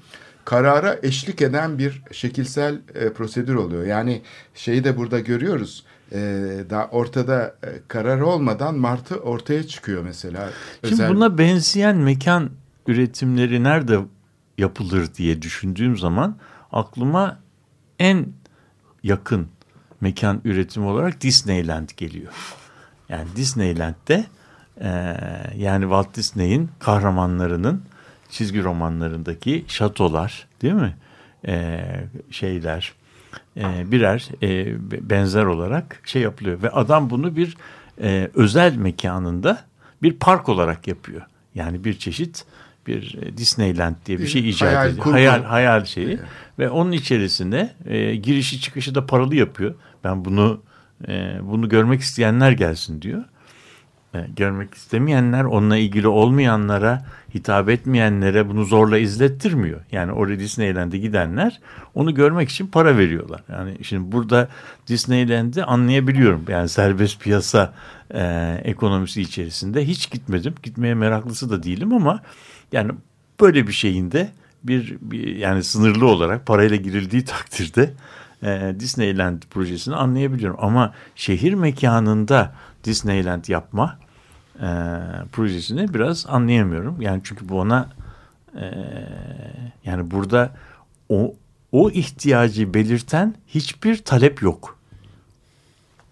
[0.44, 3.86] karara eşlik eden bir şekilsel e, prosedür oluyor.
[3.86, 4.22] Yani
[4.54, 5.84] şeyi de burada görüyoruz.
[6.12, 6.18] E,
[6.70, 10.50] daha ortada e, karar olmadan martı ortaya çıkıyor mesela.
[10.80, 12.50] Şimdi Özel- buna benzeyen mekan
[12.86, 13.98] üretimleri nerede
[14.58, 16.36] yapılır diye düşündüğüm zaman
[16.72, 17.38] aklıma
[17.98, 18.26] en
[19.02, 19.48] yakın
[20.00, 22.32] mekan üretimi olarak Disneyland geliyor.
[23.08, 24.24] Yani Disneyland'de
[24.80, 25.16] e,
[25.56, 27.82] yani Walt Disney'in kahramanlarının
[28.30, 30.96] çizgi romanlarındaki şatolar değil mi?
[31.46, 31.84] E,
[32.30, 32.92] şeyler
[33.56, 34.74] birer e,
[35.10, 37.56] benzer olarak şey yapılıyor ve adam bunu bir
[38.02, 39.64] e, özel mekanında
[40.02, 41.22] bir park olarak yapıyor.
[41.54, 42.44] Yani bir çeşit
[42.86, 45.04] bir e, Disneyland diye bir şey icat hayal, ediyor.
[45.04, 45.16] kurgu.
[45.16, 46.18] Hayal hayal şeyi
[46.58, 49.74] ve onun içerisine e, girişi çıkışı da paralı yapıyor.
[50.04, 50.60] Ben bunu
[51.08, 53.24] e, bunu görmek isteyenler gelsin diyor.
[54.14, 59.80] E, görmek istemeyenler, onunla ilgili olmayanlara, hitap etmeyenlere bunu zorla izlettirmiyor.
[59.92, 61.60] Yani oraya Disneyland'e gidenler
[61.94, 63.42] onu görmek için para veriyorlar.
[63.52, 64.48] Yani şimdi burada
[64.86, 66.44] Disneyland'i anlayabiliyorum.
[66.48, 67.74] Yani serbest piyasa
[68.14, 70.54] e, ekonomisi içerisinde hiç gitmedim.
[70.62, 72.20] Gitmeye meraklısı da değilim ama
[72.72, 72.92] yani
[73.40, 74.30] böyle bir şeyin de
[74.64, 77.90] bir, bir yani sınırlı olarak parayla girildiği takdirde
[78.42, 80.56] e, Disneyland projesini anlayabiliyorum.
[80.60, 84.01] Ama şehir mekanında Disneyland yapma
[84.56, 84.68] e,
[85.32, 87.00] projesini biraz anlayamıyorum.
[87.00, 87.88] Yani çünkü bu ona
[88.56, 88.64] e,
[89.84, 90.52] yani burada
[91.08, 91.34] o
[91.72, 94.78] o ihtiyacı belirten hiçbir talep yok.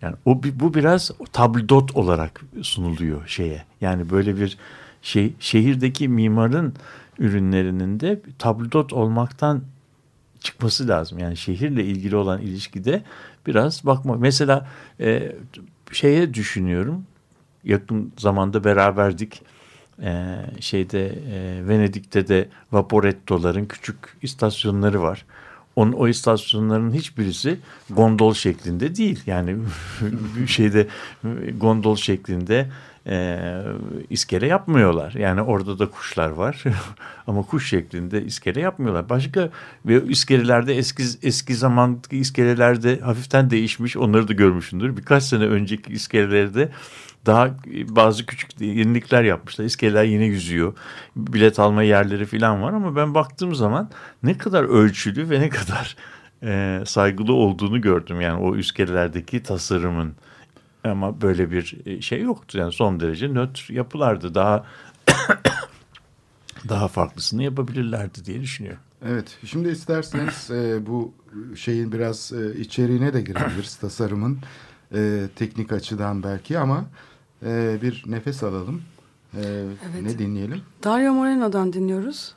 [0.03, 3.65] Yani o bu biraz tabldot olarak sunuluyor şeye.
[3.81, 4.59] Yani böyle bir
[5.03, 6.75] şey şehirdeki mimarın
[7.19, 9.63] ürünlerinin de tabldot olmaktan
[10.41, 11.19] çıkması lazım.
[11.19, 13.03] Yani şehirle ilgili olan ilişkide
[13.47, 14.17] biraz bakma.
[14.17, 14.69] Mesela
[15.01, 15.33] e,
[15.93, 17.05] şeye düşünüyorum.
[17.65, 19.43] Yakın zamanda beraberdik.
[20.03, 25.25] E, şeyde e, Venedik'te de Vaporetto'ların küçük istasyonları var.
[25.77, 27.59] Onun, o istasyonların hiçbirisi
[27.91, 29.23] gondol şeklinde değil.
[29.27, 29.57] Yani
[30.47, 30.87] şeyde
[31.61, 32.67] gondol şeklinde
[33.07, 33.39] e,
[34.11, 35.13] iskele yapmıyorlar.
[35.13, 36.65] Yani orada da kuşlar var
[37.27, 39.09] ama kuş şeklinde iskele yapmıyorlar.
[39.09, 39.51] Başka
[39.87, 44.97] ve iskelelerde eski eski zamandaki iskelelerde hafiften değişmiş onları da görmüşsündür.
[44.97, 46.69] Birkaç sene önceki iskelelerde
[47.27, 47.57] daha
[47.89, 49.65] bazı küçük yenilikler yapmışlar.
[49.65, 50.75] İskeleler yine yüzüyor.
[51.17, 53.91] Bilet alma yerleri falan var ama ben baktığım zaman
[54.23, 55.97] ne kadar ölçülü ve ne kadar
[56.43, 58.21] e, saygılı olduğunu gördüm.
[58.21, 60.13] Yani o iskelelerdeki tasarımın.
[60.85, 62.59] Ama böyle bir e, şey yoktu.
[62.59, 64.35] Yani son derece nötr yapılardı.
[64.35, 64.67] Daha
[66.69, 68.81] daha farklısını yapabilirlerdi diye düşünüyorum.
[69.07, 71.15] Evet, şimdi isterseniz e, bu
[71.57, 74.39] şeyin biraz e, içeriğine de girebiliriz tasarımın
[74.95, 76.85] e, teknik açıdan belki ama
[77.43, 78.83] e, bir nefes alalım.
[79.35, 80.03] E, evet.
[80.03, 80.63] Ne dinleyelim?
[80.85, 82.35] Dario Moreno'dan dinliyoruz.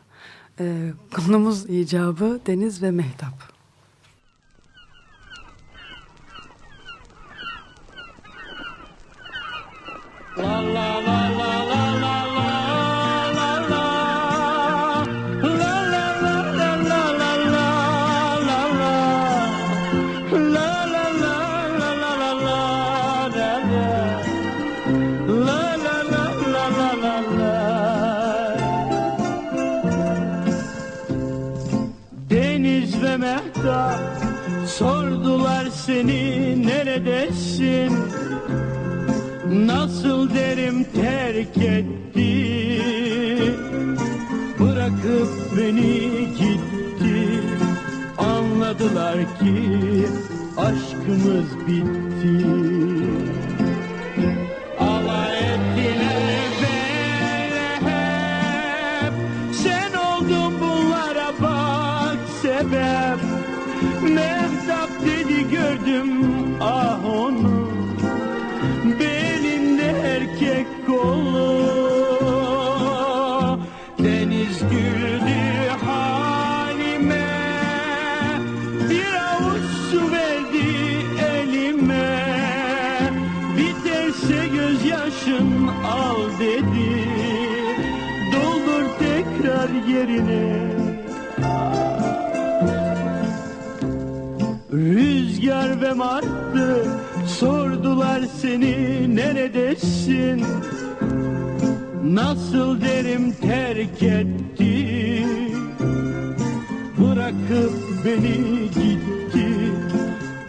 [0.60, 3.54] E, konumuz icabı Deniz ve Mehtap.
[34.68, 37.94] Sordular seni neredesin?
[39.50, 42.82] Nasıl derim terk etti.
[44.60, 47.42] Bırakıp beni gitti.
[48.18, 50.06] Anladılar ki
[50.58, 52.73] aşkımız bitti
[95.94, 96.86] Ve martı
[97.28, 100.44] sordular seni neredesin?
[102.04, 105.26] Nasıl derim terk etti?
[106.98, 107.74] Bırakıp
[108.06, 109.48] beni gitti.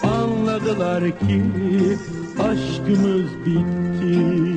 [0.02, 1.42] Anladılar ki
[2.38, 4.53] aşkımız bitti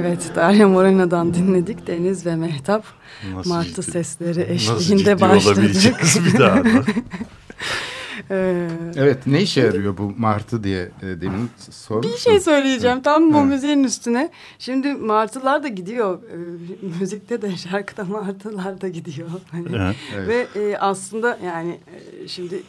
[0.00, 1.86] Evet, Dario Moreno'dan dinledik.
[1.86, 2.84] Deniz ve Mehtap
[3.34, 5.74] Nasıl martı ciddi- sesleri Nasıl eşliğinde ciddi başladık.
[6.34, 6.68] bir daha da.
[8.30, 12.12] Ee, Evet, ne işe yarıyor bu martı diye e, demin sormuştum.
[12.14, 14.30] bir şey söyleyeceğim tam bu müziğin üstüne.
[14.58, 16.18] Şimdi martılar da gidiyor.
[16.22, 16.36] Ee,
[17.00, 19.28] müzikte de şarkıda martılar da gidiyor.
[19.50, 19.96] Hani Evet.
[20.16, 20.28] Evet.
[20.56, 21.78] Ve e, aslında yani
[22.24, 22.62] e, şimdi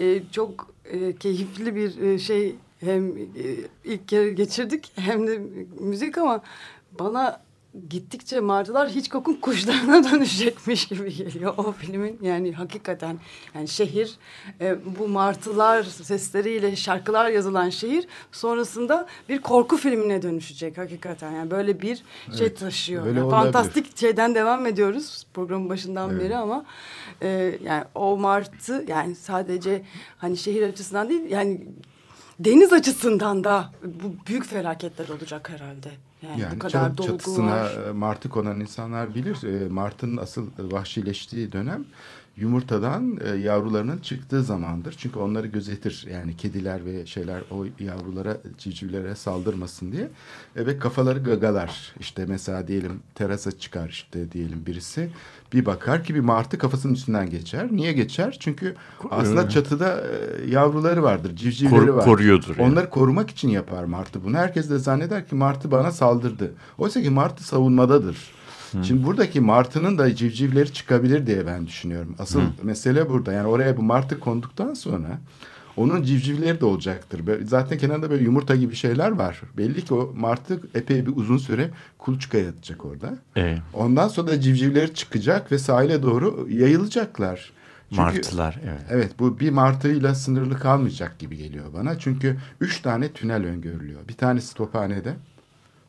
[0.00, 3.22] e, çok e, keyifli bir e, şey hem e,
[3.84, 5.38] ilk kere geçirdik hem de
[5.80, 6.42] müzik ama
[6.98, 7.40] bana
[7.90, 12.18] gittikçe martılar Hitchcock'un kuşlarına dönüşecekmiş gibi geliyor o filmin.
[12.22, 13.18] Yani hakikaten
[13.54, 14.16] yani şehir
[14.60, 21.32] e, bu martılar sesleriyle şarkılar yazılan şehir sonrasında bir korku filmine dönüşecek hakikaten.
[21.32, 21.96] Yani böyle bir
[22.36, 23.06] şey Evet, taşıyor.
[23.06, 23.52] öyle Yani olabilir.
[23.52, 26.22] fantastik şeyden devam ediyoruz programın başından Evet.
[26.22, 26.64] beri ama
[27.22, 29.82] e, yani o martı yani sadece
[30.18, 31.60] hani şehir açısından değil yani
[32.38, 35.88] deniz açısından da bu büyük felaketler olacak herhalde.
[36.22, 37.90] Yani, Yani bu kadar çat- dolgu çatısına var.
[37.90, 39.42] martı konan insanlar bilir.
[39.42, 41.84] E, Martının asıl vahşileştiği dönem
[42.40, 44.94] yumurtadan e, yavrularının çıktığı zamandır.
[44.98, 46.06] Çünkü onları gözetir.
[46.12, 50.08] Yani kediler ve şeyler o yavrulara, civcivlere saldırmasın diye.
[50.56, 51.92] E, ve kafaları gagalar.
[52.00, 55.10] İşte mesela diyelim terasa çıkar işte diyelim birisi.
[55.52, 57.68] Bir bakar ki bir martı kafasının üstünden geçer.
[57.72, 58.36] Niye geçer?
[58.40, 58.74] Çünkü
[59.10, 59.50] aslında Evet.
[59.50, 62.04] çatıda e, yavruları vardır, civcivleri Kor- var.
[62.04, 62.72] koruyordur yani.
[62.72, 64.36] Onları korumak için yapar martı bunu.
[64.36, 66.52] Herkes de zanneder ki martı bana saldırdı.
[66.78, 68.37] Oysa ki martı savunmadadır.
[68.82, 72.14] Şimdi buradaki martının da civcivleri çıkabilir diye ben düşünüyorum.
[72.18, 73.32] Asıl mesele burada.
[73.32, 75.18] Yani oraya bu martı konduktan sonra
[75.76, 77.26] onun civcivleri de olacaktır.
[77.26, 79.40] Böyle- Zaten kenarında böyle yumurta gibi şeyler var.
[79.56, 83.18] Belli ki o martı epey bir uzun süre kuluçkaya yatacak orada.
[83.36, 83.58] Evet.
[83.74, 87.52] Ondan sonra da civcivleri çıkacak ve sahile doğru yayılacaklar.
[87.90, 88.80] Çünkü- Martılar evet.
[88.90, 91.98] Evet bu bir martıyla sınırlı kalmayacak gibi geliyor bana.
[91.98, 94.00] Çünkü üç tane tünel öngörülüyor.
[94.08, 95.14] Bir tanesi Tophane'de.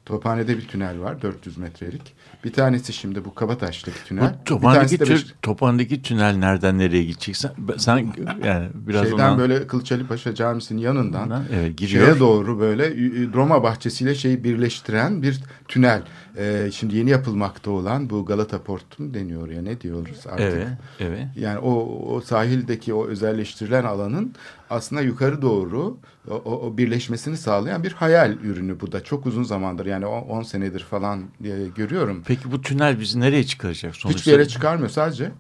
[0.10, 2.02] Tophane'de bir tünel var 400 metrelik.
[2.44, 4.24] Bir tanesi şimdi bu Kabataş'taki tünel.
[4.24, 7.38] Bu bir Tophane'deki, tü- Beş- Tophane'deki tünel nereden nereye gidecek?
[7.78, 8.14] Sen,
[8.46, 12.06] yani biraz şeyden ondan- böyle Kılıç Ali Paşa Camisi'nin yanından evet, giriyor.
[12.06, 12.90] şeye doğru böyle
[13.34, 16.02] Roma bahçesiyle şeyi birleştiren bir tünel.
[16.40, 20.40] Ee, şimdi yeni yapılmakta olan bu Galata Port mu deniyor ya ne diyoruz artık.
[20.40, 20.68] Evet,
[21.00, 21.28] evet.
[21.36, 21.72] Yani o,
[22.16, 24.34] o sahildeki o özelleştirilen alanın
[24.70, 25.98] aslında yukarı doğru
[26.30, 29.04] o, o, o birleşmesini sağlayan bir hayal ürünü bu da.
[29.04, 32.24] Çok uzun zamandır yani 10 senedir falan e, görüyorum.
[32.26, 33.96] Peki bu tünel bizi nereye çıkaracak?
[33.96, 35.32] Sonuçta Hiçbir yere çıkarmıyor sadece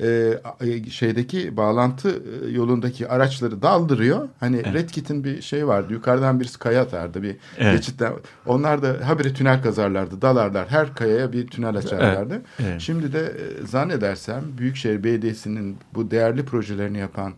[0.00, 4.28] e, e, şeydeki bağlantı e, yolundaki araçları daldırıyor.
[4.40, 5.92] Hani Red Kit'in bir şey vardı.
[5.92, 7.76] Yukarıdan birisi kaya atardı bir Evet.
[7.76, 8.12] geçitten.
[8.46, 10.22] Onlar da habire tünel kazarlardı.
[10.22, 10.68] Dalarlar.
[10.68, 12.34] Her kayaya bir tünel açarlardı.
[12.34, 12.80] Evet, evet.
[12.80, 13.32] Şimdi de
[13.64, 17.34] zannedersem Büyükşehir Belediyesi'nin bu değerli projelerini yapan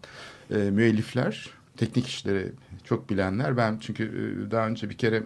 [0.51, 2.53] e, müellifler, teknik işleri
[2.85, 3.57] çok bilenler.
[3.57, 5.23] Ben çünkü daha önce bir kere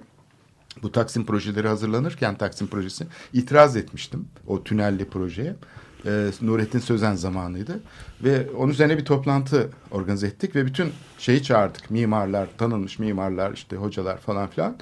[0.82, 5.54] bu Taksim projeleri hazırlanırken Taksim projesi itiraz etmiştim o tünelli projeye.
[6.06, 7.80] Ee, Nurettin Sözen zamanıydı.
[8.24, 11.90] Ve onun üzerine bir toplantı organize ettik ve bütün şeyi çağırdık.
[11.90, 14.76] Mimarlar, tanınmış mimarlar, işte hocalar falan filan.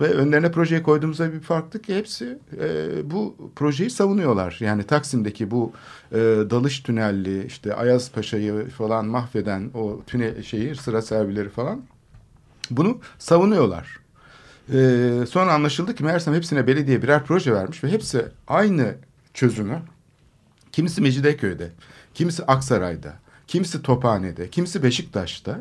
[0.00, 4.56] Ve önlerine projeyi koyduğumuzda bir farklı ki hepsi e, bu projeyi savunuyorlar.
[4.60, 5.72] Yani Taksim'deki bu
[6.12, 6.16] e,
[6.50, 11.82] dalış tünelli, işte Ayaz Paşa'yı falan mahveden o tünel şeyi, sıra servileri falan
[12.70, 13.98] bunu savunuyorlar.
[14.72, 18.94] Ee, sonra anlaşıldı ki meğersem hepsine belediye birer proje vermiş ve hepsi aynı
[19.34, 19.82] çözümü.
[20.76, 21.70] Kimisi Mecidiyeköy'de,
[22.14, 23.12] kimisi Aksaray'da,
[23.46, 25.60] kimisi Tophane'de, kimisi Beşiktaş'ta,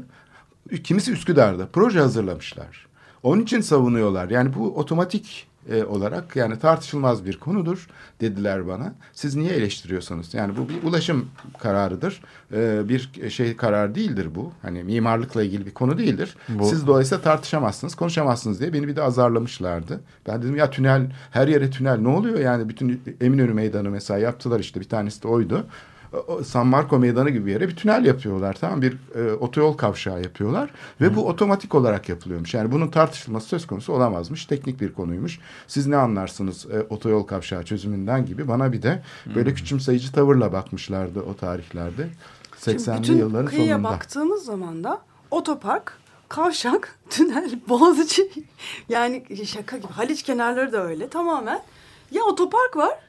[0.84, 2.88] kimisi Üsküdar'da proje hazırlamışlar.
[3.24, 4.30] Onun için savunuyorlar.
[4.30, 7.88] Yani bu otomatik e, olarak yani tartışılmaz bir konudur
[8.22, 8.94] dediler bana.
[9.14, 10.34] Siz niye eleştiriyorsunuz?
[10.34, 11.26] Yani bu bir ulaşım
[11.60, 12.22] kararıdır.
[12.54, 14.52] E, bir şey karar değildir bu.
[14.62, 16.36] Hani mimarlıkla ilgili bir konu değildir.
[16.50, 20.00] Bu- Siz dolayısıyla tartışamazsınız, konuşamazsınız diye beni bir de azarlamışlardı.
[20.28, 22.70] Ben dedim ya tünel, her yere tünel ne oluyor yani?
[22.70, 25.66] Bütün Eminönü Meydanı mesela yaptılar işte bir tanesi de oydu.
[26.46, 30.70] San Marco Meydanı gibi bir yere bir tünel yapıyorlar tamam bir e, otoyol kavşağı yapıyorlar
[31.02, 32.54] ve bu otomatik olarak yapılıyormuş.
[32.54, 34.46] Yani bunun tartışılması söz konusu olamazmış.
[34.46, 35.40] Teknik bir konuymuş.
[35.68, 39.04] Siz ne anlarsınız e, otoyol kavşağı çözümünden gibi bana bir de
[39.36, 42.08] böyle küçümseyici tavırla bakmışlardı o tarihlerde.
[42.64, 43.90] Şimdi 80'li bütün yılların kıyıya sonunda.
[43.90, 45.02] baktığımız zaman da
[45.32, 45.98] otopark,
[46.30, 48.32] kavşak, tünel, boğaziçi
[48.90, 49.88] yani şaka gibi.
[49.88, 51.62] Haliç kenarları da öyle tamamen.
[52.12, 53.00] Ya otopark var,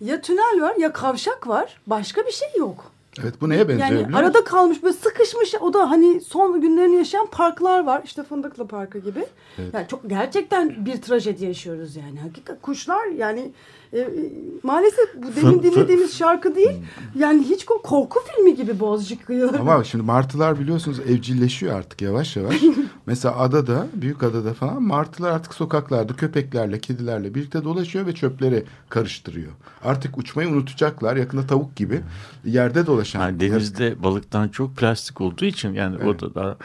[0.00, 1.80] ya tünel var, ya kavşak var.
[1.86, 2.92] Başka bir şey yok.
[3.22, 7.26] Evet bu neye benziyor Yani arada kalmış böyle sıkışmış o da hani son günlerini yaşayan
[7.26, 8.02] parklar var.
[8.04, 9.26] İşte Fındıklı Parkı gibi.
[9.72, 12.20] Yani çok gerçekten bir trajedi yaşıyoruz yani.
[12.20, 13.52] Hakikaten kuşlar yani
[13.92, 16.76] e, e, maalesef bu demin dinlediğimiz şarkı değil.
[17.14, 19.60] Yani hiç ko- korku filmi gibi Boğaziçi kıyıları.
[19.60, 22.56] Ama şimdi martılar biliyorsunuz evcilleşiyor artık yavaş yavaş.
[23.06, 29.52] Mesela adada, büyük adada falan martılar artık sokaklarda köpeklerle, kedilerle birlikte dolaşıyor ve çöpleri karıştırıyor.
[29.84, 31.16] Artık uçmayı unutacaklar.
[31.16, 32.00] Yakında tavuk gibi
[32.44, 33.20] yerde dolaşan.
[33.20, 36.56] Yani denizde balıktan çok plastik olduğu için yani o da, da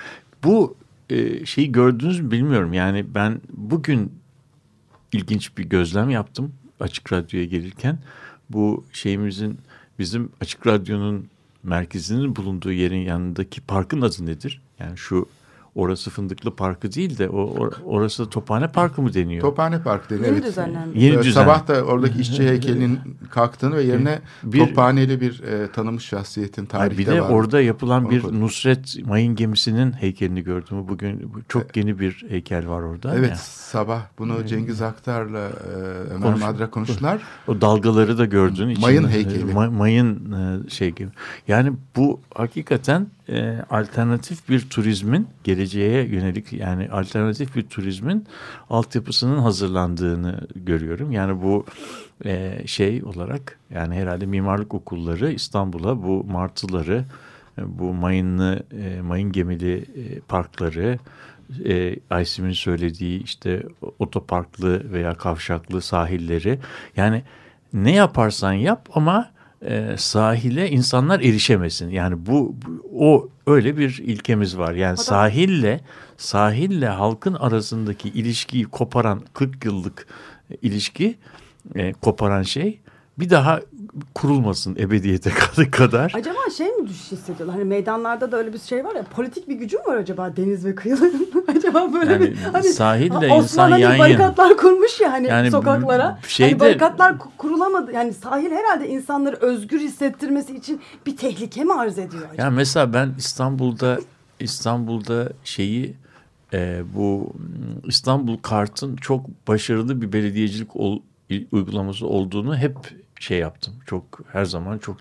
[0.43, 0.75] bu
[1.09, 2.73] e, şeyi gördünüz mü bilmiyorum.
[2.73, 4.11] Yani ben bugün
[5.11, 7.97] ilginç bir gözlem yaptım açık radyoya gelirken.
[8.49, 9.59] Bu şeyimizin
[9.99, 11.27] bizim açık radyonun
[11.63, 14.61] merkezinin bulunduğu yerin yanındaki parkın adı nedir?
[14.79, 15.29] Yani şu
[15.75, 19.41] orası Fındıklı Parkı değil de o or- orası Tophane Parkı mı deniyor?
[19.41, 20.25] Tophane Park deniyor.
[20.25, 20.45] Yeni evet.
[20.47, 20.99] düzenlendi.
[21.03, 21.41] Yeni Ee, düzen.
[21.41, 26.97] Sabah da oradaki işçi heykelinin kalktığını ve yerine Bir- tophaneli bir e, tanınmış şahsiyetin tarihte
[26.97, 27.29] bir de var.
[27.29, 30.87] orada yapılan bir Onu- Nusret mayın gemisinin heykelini gördüm.
[30.87, 33.15] Bugün çok yeni bir heykel var orada.
[33.15, 35.73] Evet Yani sabah bunu Cengiz Aktar'la e,
[36.13, 37.21] Ömer Konuş- Madra konuştular.
[37.47, 38.69] o dalgaları da gördün.
[38.69, 38.85] içinde.
[38.85, 39.43] Mayın heykeli.
[39.53, 40.31] Ma- mayın
[40.65, 41.09] e, şey gibi.
[41.47, 48.27] Yani bu hakikaten e, alternatif bir turizmin geleceğe yönelik yani alternatif bir turizmin
[48.69, 51.11] altyapısının hazırlandığını görüyorum.
[51.11, 51.65] Yani bu
[52.25, 57.05] e, şey olarak yani herhalde mimarlık okulları İstanbul'a bu martıları
[57.57, 60.99] e, bu mayınlı e, mayın gemili e, parkları
[61.65, 63.63] e, Aysim'in söylediği işte
[63.99, 66.59] otoparklı veya kavşaklı sahilleri
[66.97, 67.23] yani
[67.73, 69.31] ne yaparsan yap ama
[69.65, 71.89] e, sahile insanlar erişemesin.
[71.89, 74.73] Yani bu, bu- o öyle bir ilkemiz var.
[74.73, 75.79] Yani sahille
[76.17, 80.07] sahille halkın arasındaki ilişkiyi koparan 40 yıllık
[80.51, 81.15] e, ilişki
[81.75, 82.79] e, koparan şey
[83.19, 83.59] bir daha
[84.15, 85.29] kurulmasın ebediyete
[85.71, 86.13] kadar.
[86.15, 87.55] Acaba şey mi düş hissediyorlar?
[87.55, 90.65] Hani meydanlarda da öyle bir şey var ya politik bir gücü mü var acaba deniz
[90.65, 91.29] ve kıyıların?
[91.57, 93.99] acaba böyle Yani bir hani sahille Ha, insan Osman hani yan yana.
[93.99, 96.19] barikatlar kurmuş ya hani Yani sokaklara.
[96.27, 97.91] şeyde- Hani barikatlar ku- kurulamadı.
[97.91, 102.41] Yani sahil herhalde insanları özgür hissettirmesi için bir tehlike mi arz ediyor acaba?
[102.43, 103.99] Ya mesela ben İstanbul'da
[104.39, 105.93] İstanbul'da şeyi
[106.53, 107.33] e, bu
[107.87, 111.01] İstanbul Kart'ın çok başarılı bir belediyecilik ol-
[111.51, 112.75] uygulaması olduğunu hep
[113.21, 113.73] şey yaptım.
[113.85, 114.97] Çok her zaman çok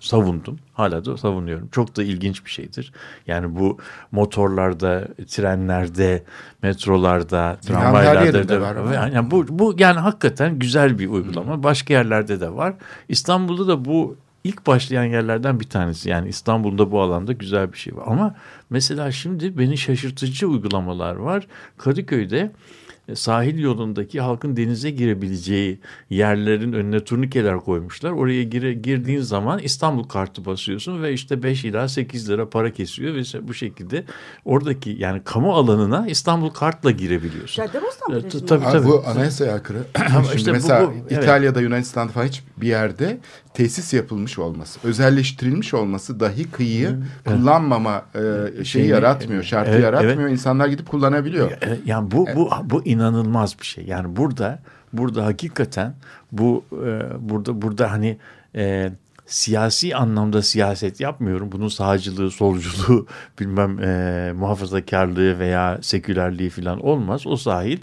[0.00, 0.58] savundum.
[0.72, 1.68] Hala da savunuyorum.
[1.72, 2.92] Çok da ilginç bir şeydir.
[3.26, 3.78] Yani bu
[4.12, 6.24] motorlarda, trenlerde,
[6.62, 8.92] metrolarda, tramvaylarda da var.
[8.92, 11.62] Yani bu bu yani hakikaten güzel bir uygulama.
[11.62, 12.74] Başka yerlerde de var.
[13.08, 16.08] İstanbul'da da bu ilk başlayan yerlerden bir tanesi.
[16.08, 18.04] Yani İstanbul'da bu alanda güzel bir şey var.
[18.06, 18.34] Ama
[18.70, 21.46] mesela şimdi beni şaşırtıcı uygulamalar var.
[21.78, 22.52] Kadıköy'de
[23.16, 25.78] sahil yolundaki halkın denize girebileceği
[26.10, 28.10] yerlerin önüne turnikeler koymuşlar.
[28.10, 33.14] Oraya gire, girdiğin zaman İstanbul kartı basıyorsun ve işte 5 ila 8 lira para kesiyor
[33.14, 34.04] ve bu şekilde
[34.44, 37.62] oradaki yani kamu alanına İstanbul kartla girebiliyorsun.
[37.62, 38.46] Caddebostan E, plajında.
[38.46, 38.86] tabii, Abi tabii.
[38.86, 39.78] bu anayasaya aykırı.
[40.34, 41.22] İşte bu- mesela bu- evet.
[41.22, 43.18] İtalya'da, Yunanistan'da falan hiçbir yerde
[43.54, 48.20] tesis yapılmış olması, özelleştirilmiş olması dahi kıyıyı kullanmama e,
[48.54, 50.28] şeyi Şeyini- yaratmıyor, şartı Evet, yaratmıyor.
[50.30, 51.50] İnsanlar gidip kullanabiliyor.
[51.50, 53.84] E, Yani bu bu bu inanılmaz bir şey.
[53.84, 55.94] Yani burada burada hakikaten
[56.32, 58.18] bu e, burada burada hani
[58.56, 58.92] e,
[59.26, 61.52] siyasi anlamda siyaset yapmıyorum.
[61.52, 63.06] Bunun sağcılığı, solculuğu,
[63.40, 67.26] bilmem e, muhafazakarlığı veya sekülerliği falan olmaz.
[67.26, 67.78] O sahil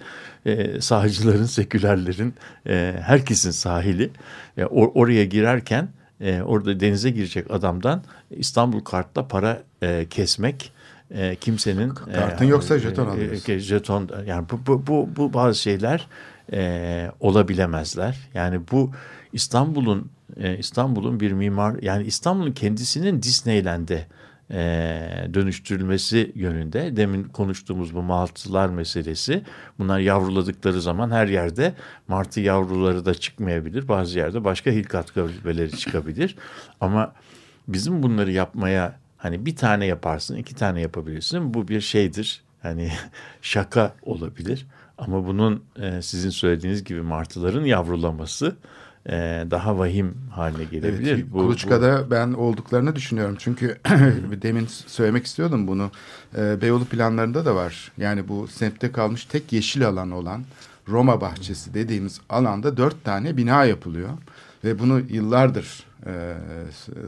[0.47, 2.33] e, sağcıların, sekülerlerin,
[2.67, 4.09] e, herkesin sahili.
[4.57, 5.87] E, or- oraya girerken
[6.21, 10.71] e, orada denize girecek adamdan İstanbul kartla para e, kesmek
[11.11, 13.53] e, kimsenin Kartın yoksa jeton alıyorsun.
[13.53, 16.07] e, jeton yani bu bu bu, bu bazı şeyler
[16.53, 18.17] e, olabilemezler.
[18.33, 18.91] Yani bu
[19.33, 24.07] İstanbul'un e, İstanbul'un bir mimar yani İstanbul'un kendisinin Disneyland'e
[24.51, 26.97] e, dönüştürülmesi yönünde.
[26.97, 29.43] Demin konuştuğumuz bu martılar meselesi
[29.79, 31.73] bunlar yavruladıkları zaman her yerde
[32.07, 36.35] martı yavruları da çıkmayabilir bazı yerde başka hilkat kabileleri çıkabilir.
[36.81, 37.13] Ama
[37.67, 42.41] bizim bunları yapmaya hani bir tane yaparsın iki tane yapabilirsin bu bir şeydir.
[42.61, 42.91] Hani
[43.41, 44.67] şaka olabilir.
[44.97, 48.55] Ama bunun e, sizin söylediğiniz gibi martıların yavrulaması
[49.09, 51.11] e, daha vahim haline gelebilir.
[51.13, 53.35] Evet, Bu- bu- Kuluçka'da ben olduklarını düşünüyorum.
[53.39, 53.77] Çünkü
[54.41, 55.91] demin söylemek istiyordum bunu.
[56.37, 57.91] Ee, Beyoğlu planlarında da var.
[57.97, 60.43] Yani bu semtte kalmış tek yeşil alan olan
[60.89, 64.09] Roma bahçesi dediğimiz alanda dört tane bina yapılıyor.
[64.63, 66.35] Ve bunu yıllardır e,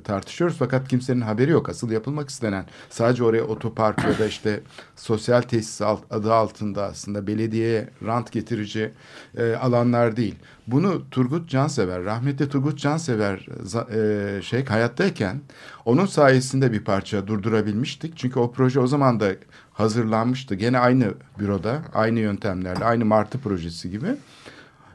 [0.03, 1.69] tartışıyoruz fakat kimsenin haberi yok.
[1.69, 4.59] Asıl yapılmak istenen sadece oraya otopark ya da işte
[4.95, 8.91] sosyal tesis alt, adı altında aslında belediyeye rant getirici
[9.37, 10.35] e, alanlar değil.
[10.67, 13.47] Bunu Turgut Cansever, rahmetli Turgut Cansever
[13.91, 15.41] e, şey hayattayken
[15.85, 18.17] onun sayesinde bir parça durdurabilmiştik.
[18.17, 19.31] Çünkü o proje o zaman da
[19.73, 20.55] hazırlanmıştı.
[20.55, 24.07] Gene aynı büroda, aynı yöntemlerle, aynı Martı projesi gibi.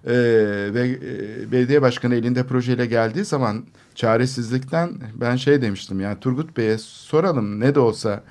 [0.06, 0.12] Ee,
[0.74, 3.64] ve e, belediye başkanı elinde projeyle geldiği zaman
[3.94, 8.22] çaresizlikten ben şey demiştim yani Turgut Bey'e soralım ne de olsa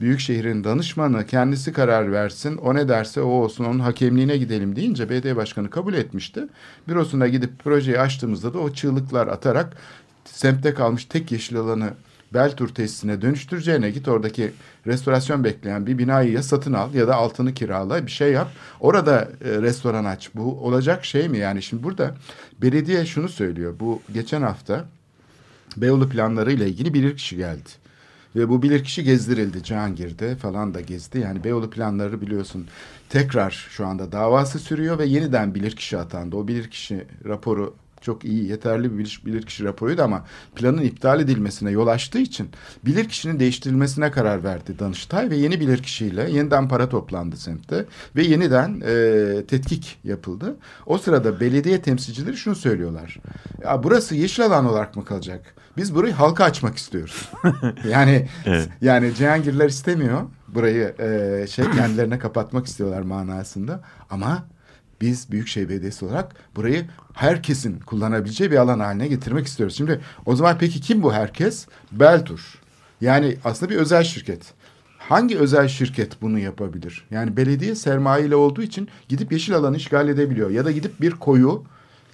[0.00, 5.10] büyük şehrin danışmanı kendisi karar versin o ne derse o olsun onun hakemliğine gidelim deyince
[5.10, 6.46] belediye başkanı kabul etmişti.
[6.88, 9.76] Bürosuna gidip projeyi açtığımızda da o çığlıklar atarak
[10.24, 11.90] semtte kalmış tek yeşil alanı
[12.34, 14.52] Beltur tesisine dönüştüreceğine git oradaki
[14.86, 18.48] restorasyon bekleyen bir binayı ya satın al ya da altını kirala bir şey yap.
[18.80, 20.30] Orada e, restoran aç.
[20.34, 21.62] Bu olacak şey mi yani?
[21.62, 22.14] Şimdi burada
[22.62, 23.74] belediye şunu söylüyor.
[23.80, 24.84] Bu geçen hafta
[25.80, 27.68] Beyoğlu planları ile ilgili bir kişi geldi.
[28.36, 29.62] Ve bu bilirkişi gezdirildi.
[29.62, 31.18] Cihangir'de falan da gezdi.
[31.18, 32.66] Yani Beyoğlu planları biliyorsun
[33.08, 36.36] tekrar şu anda davası sürüyor ve yeniden bilirkişi atandı.
[36.36, 40.24] O bilirkişi raporu çok iyi, yeterli bir bilir- bilirkişi raporuydu ama
[40.56, 42.48] planın iptal edilmesine yol açtığı için
[42.84, 47.84] bilirkişinin değiştirilmesine karar verdi Danıştay ve yeni bilirkişiyle yeniden para toplandı semtte
[48.16, 50.56] ve yeniden e, tetkik yapıldı.
[50.86, 53.18] O sırada belediye temsilcileri şunu söylüyorlar.
[53.64, 55.54] Ya burası yeşil alan olarak mı kalacak?
[55.76, 57.28] Biz burayı halka açmak istiyoruz.
[57.88, 58.68] yani Evet.
[58.80, 63.80] yani Cihangirler istemiyor burayı e, şey kendilerine kapatmak istiyorlar manasında
[64.10, 64.44] ama
[65.00, 69.76] biz Büyükşehir Belediyesi olarak burayı herkesin kullanabileceği bir alan haline getirmek istiyoruz.
[69.76, 71.66] Şimdi o zaman peki kim bu herkes?
[71.92, 72.40] Beltur.
[73.00, 74.40] Yani aslında bir özel şirket.
[74.98, 77.04] Hangi özel şirket bunu yapabilir?
[77.10, 80.50] Yani belediye sermayeyle olduğu için gidip yeşil alanı işgal edebiliyor.
[80.50, 81.64] Ya da gidip bir koyu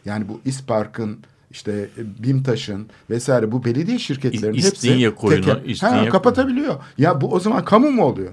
[0.04, 1.18] yani bu İspark'ın
[1.50, 6.74] işte BİMTAŞ'ın vesaire bu belediye şirketlerinin İ- hepsi İstinye koyunu, teker- İstinye- ha, kapatabiliyor.
[6.98, 8.32] Ya bu o zaman kamu mu oluyor?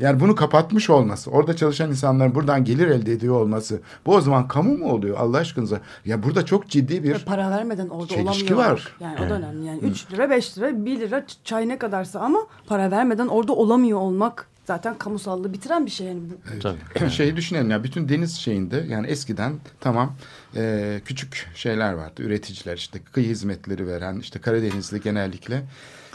[0.00, 4.48] Yani bunu kapatmış olması, orada çalışan insanların buradan gelir elde ediyor olması, bu o zaman
[4.48, 5.80] kamu mu oluyor Allah aşkınıza?
[6.04, 8.72] Ya burada çok ciddi Ve bir para vermeden orada çelişki olamıyor.
[8.72, 8.96] var.
[9.00, 9.66] Yani o da önemli.
[9.66, 13.98] Yani 3 lira, 5 lira, 1 lira çay ne kadarsa ama para vermeden orada olamıyor
[13.98, 16.06] olmak zaten kamusallığı bitiren bir şey.
[16.06, 17.10] Yani bu, Tabii.
[17.10, 20.12] şeyi düşünelim ya bütün deniz şeyinde yani eskiden tamam
[20.56, 25.62] e, küçük şeyler vardı üreticiler işte kıyı hizmetleri veren işte Karadenizli genellikle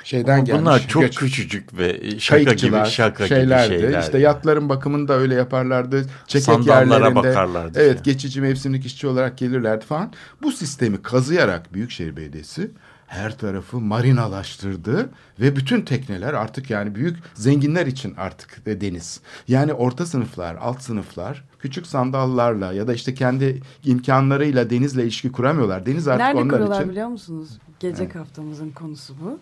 [0.05, 0.61] şeyden Ama gelmiş.
[0.61, 3.73] Bunlar çok göç- küçücük ve şaka gibi şaka şeylerdi.
[3.73, 4.01] gibi şeyler.
[4.01, 6.05] İşte yatların bakımını da öyle yaparlardı.
[6.27, 7.15] Çekek Sandallara yerlerinde.
[7.15, 8.11] bakarlardı Evet işte.
[8.11, 10.11] geçici mevsimlik işçi olarak gelirlerdi falan.
[10.41, 12.71] Bu sistemi kazıyarak Büyükşehir Belediyesi
[13.07, 19.19] her tarafı marinalaştırdı ve bütün tekneler artık yani büyük zenginler için artık de deniz.
[19.47, 25.85] Yani orta sınıflar, alt sınıflar küçük sandallarla ya da işte kendi imkanlarıyla denizle ilişki kuramıyorlar.
[25.85, 26.89] Deniz artık nerede onlar kuruyorlar için.
[26.91, 27.49] biliyor musunuz?
[27.79, 29.39] Gelecek haftamızın konusu bu.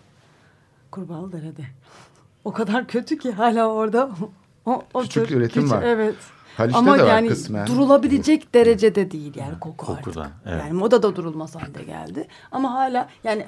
[0.94, 1.62] Kurbağalıdere'de.
[2.44, 4.10] O kadar kötü ki hala orada
[4.66, 5.82] o, o Küçük tür- üretim var.
[5.82, 6.14] Evet.
[6.56, 7.66] Haliç'te Ama de var yani kısmen.
[7.66, 10.34] durulabilecek derecede değil yani koku Kokudan, artık.
[10.46, 10.62] evet.
[10.62, 12.28] Yani moda da durulmaz halde geldi.
[12.52, 13.46] Ama hala yani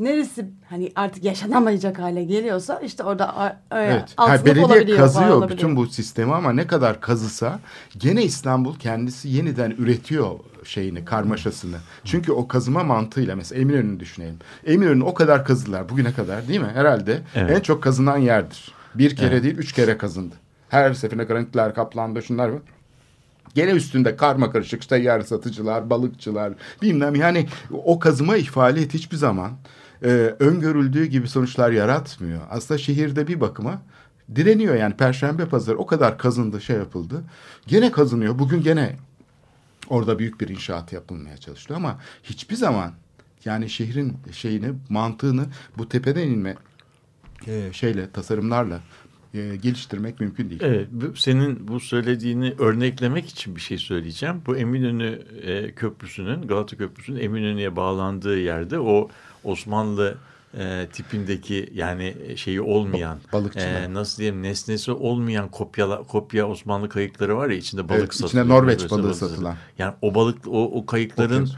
[0.00, 4.12] neresi hani artık yaşanamayacak hale geliyorsa işte orada Evet.
[4.16, 5.58] Ha, belediye olabiliyor, kazıyor olabiliyor.
[5.58, 7.60] bütün bu sistemi ama ne kadar kazısa
[7.98, 10.30] gene İstanbul kendisi yeniden üretiyor
[10.64, 11.76] şeyini, karmaşasını.
[12.04, 14.38] Çünkü o kazıma mantığıyla mesela Eminönü'nü düşünelim.
[14.66, 16.70] Eminönü o kadar kazılar bugüne kadar değil mi?
[16.74, 17.56] Herhalde Evet.
[17.56, 18.72] en çok kazınan yerdir.
[18.94, 19.42] Bir kere Evet.
[19.44, 20.34] değil üç kere kazındı.
[20.68, 22.60] Her seferinde granitler, kaplandı, şunlar var.
[23.54, 27.46] Gene üstünde karma karışık işte yer satıcılar, balıkçılar bilmem yani
[27.84, 29.50] o kazıma faaliyet hiçbir zaman
[30.02, 32.40] e, öngörüldüğü gibi sonuçlar yaratmıyor.
[32.50, 33.82] Aslında şehirde bir bakıma
[34.34, 37.24] direniyor yani Perşembe pazarı o kadar kazındı şey yapıldı.
[37.66, 38.96] Gene kazınıyor bugün gene
[39.88, 42.92] orada büyük bir inşaat yapılmaya çalışılıyor ama hiçbir zaman
[43.44, 45.46] yani şehrin şeyini mantığını
[45.78, 46.56] bu tepeden inme
[47.46, 48.80] e, şeyle tasarımlarla
[49.34, 50.60] e, geliştirmek mümkün değil.
[50.64, 54.42] Evet, senin bu söylediğini örneklemek için bir şey söyleyeceğim.
[54.46, 59.08] Bu Eminönü e, Köprüsü'nün, Galata Köprüsü'nün Eminönü'ye bağlandığı yerde o
[59.44, 60.16] Osmanlı
[60.58, 63.66] e, tipindeki yani şeyi olmayan, Balıkçılar.
[63.66, 68.28] e, nasıl diyeyim nesnesi olmayan kopyala, kopya Osmanlı kayıkları var ya içinde balık Evet, içinde
[68.28, 68.48] satılıyor.
[68.48, 69.56] Norveç Böyle balığı satılan.
[69.78, 71.56] Yani o balık, o, o kayıkların Okyanus.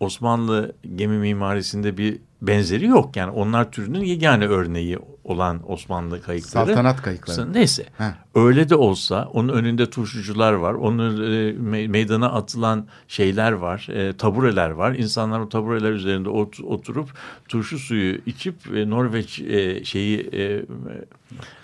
[0.00, 3.16] Osmanlı gemi mimarisinde bir benzeri yok.
[3.16, 6.66] Yani onlar türünün yegane örneği olan Osmanlı kayıkları.
[6.66, 7.52] Saltanat kayıkları.
[7.52, 7.86] Neyse.
[7.98, 8.04] Heh.
[8.34, 10.74] Öyle de olsa onun önünde turşucular var.
[10.74, 13.88] Onun e, me- meydana atılan şeyler var.
[13.92, 14.92] e, tabureler var.
[14.94, 17.08] İnsanlar o tabureler üzerinde ot- oturup
[17.48, 20.62] turşu suyu içip e, Norveç e, şeyi e,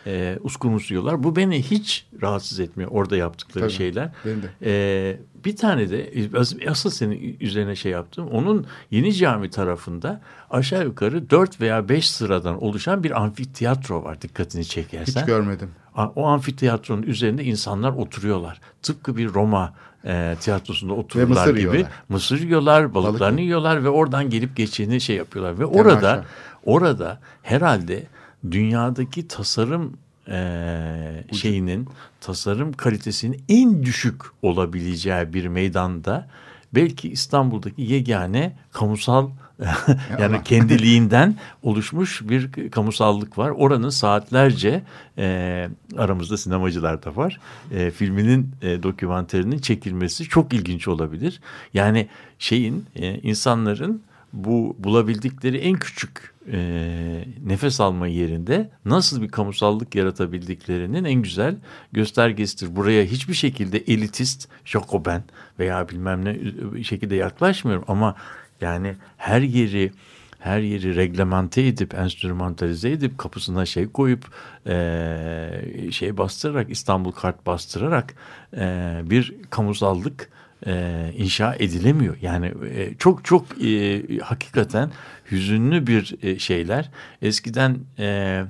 [0.07, 1.23] e, uskumrusuyorlar.
[1.23, 4.11] Bu beni hiç rahatsız etmiyor orada yaptıkları Tabii, şeyler.
[4.27, 4.49] beni de.
[4.65, 8.29] E, bir tane de as- asıl senin üzerine şey yaptım.
[8.29, 10.21] Onun Yeni Cami tarafında
[10.51, 15.21] aşağı yukarı dört veya beş sıradan oluşan bir amfiteyatro var dikkatini çekersen.
[15.21, 15.71] Hiç görmedim.
[16.17, 18.61] O amfiteyatronun üzerinde insanlar oturuyorlar.
[18.83, 19.75] Tıpkı bir Roma
[20.05, 21.61] e, tiyatrosunda otururlar mısır gibi.
[21.61, 21.93] yiyorlar.
[22.09, 23.45] Mısır yiyorlar, balıklarını Balık.
[23.45, 25.53] yiyorlar ve oradan gelip geçeni şey yapıyorlar.
[25.59, 25.81] Ve Temaşa.
[25.95, 26.25] orada
[26.65, 28.07] orada herhalde
[28.51, 29.97] dünyadaki tasarım
[30.31, 31.89] e, şeyinin,
[32.21, 36.29] tasarım kalitesinin en düşük olabileceği bir meydanda
[36.75, 39.31] belki İstanbul'daki yegane kamusal
[40.21, 43.51] yani kendiliğinden oluşmuş bir kamusallık var.
[43.51, 44.83] Oranın saatlerce
[45.19, 45.69] e,
[45.99, 47.41] aramızda sinemacılar da var.
[47.71, 51.41] E, filminin e, dokümanterinin çekilmesi çok ilginç olabilir.
[51.75, 52.09] Yani
[52.39, 54.03] şeyin e, insanların
[54.33, 61.57] bu bulabildikleri en küçük e, nefes alma yerinde nasıl bir kamusallık yaratabildiklerinin en güzel
[61.93, 62.77] göstergesidir.
[62.77, 65.23] Buraya hiçbir şekilde elitist, Jacoben
[65.59, 66.39] veya bilmem ne
[66.83, 68.15] şekilde yaklaşmıyorum ama
[68.61, 69.93] yani her yeri
[70.41, 74.25] her yeri reglemente edip, enstrümantalize edip kapısına şey koyup
[74.67, 78.15] e, şey bastırarak İstanbul kart bastırarak
[78.57, 80.31] e, bir kamusallık
[80.67, 82.17] e, inşa edilemiyor.
[82.23, 84.91] Yani e, çok çok e, hakikaten
[85.31, 86.91] hüzünlü bir e, şeyler.
[87.23, 88.45] Eskiden e,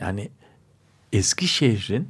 [0.00, 0.28] yani
[1.12, 2.08] eski şehrin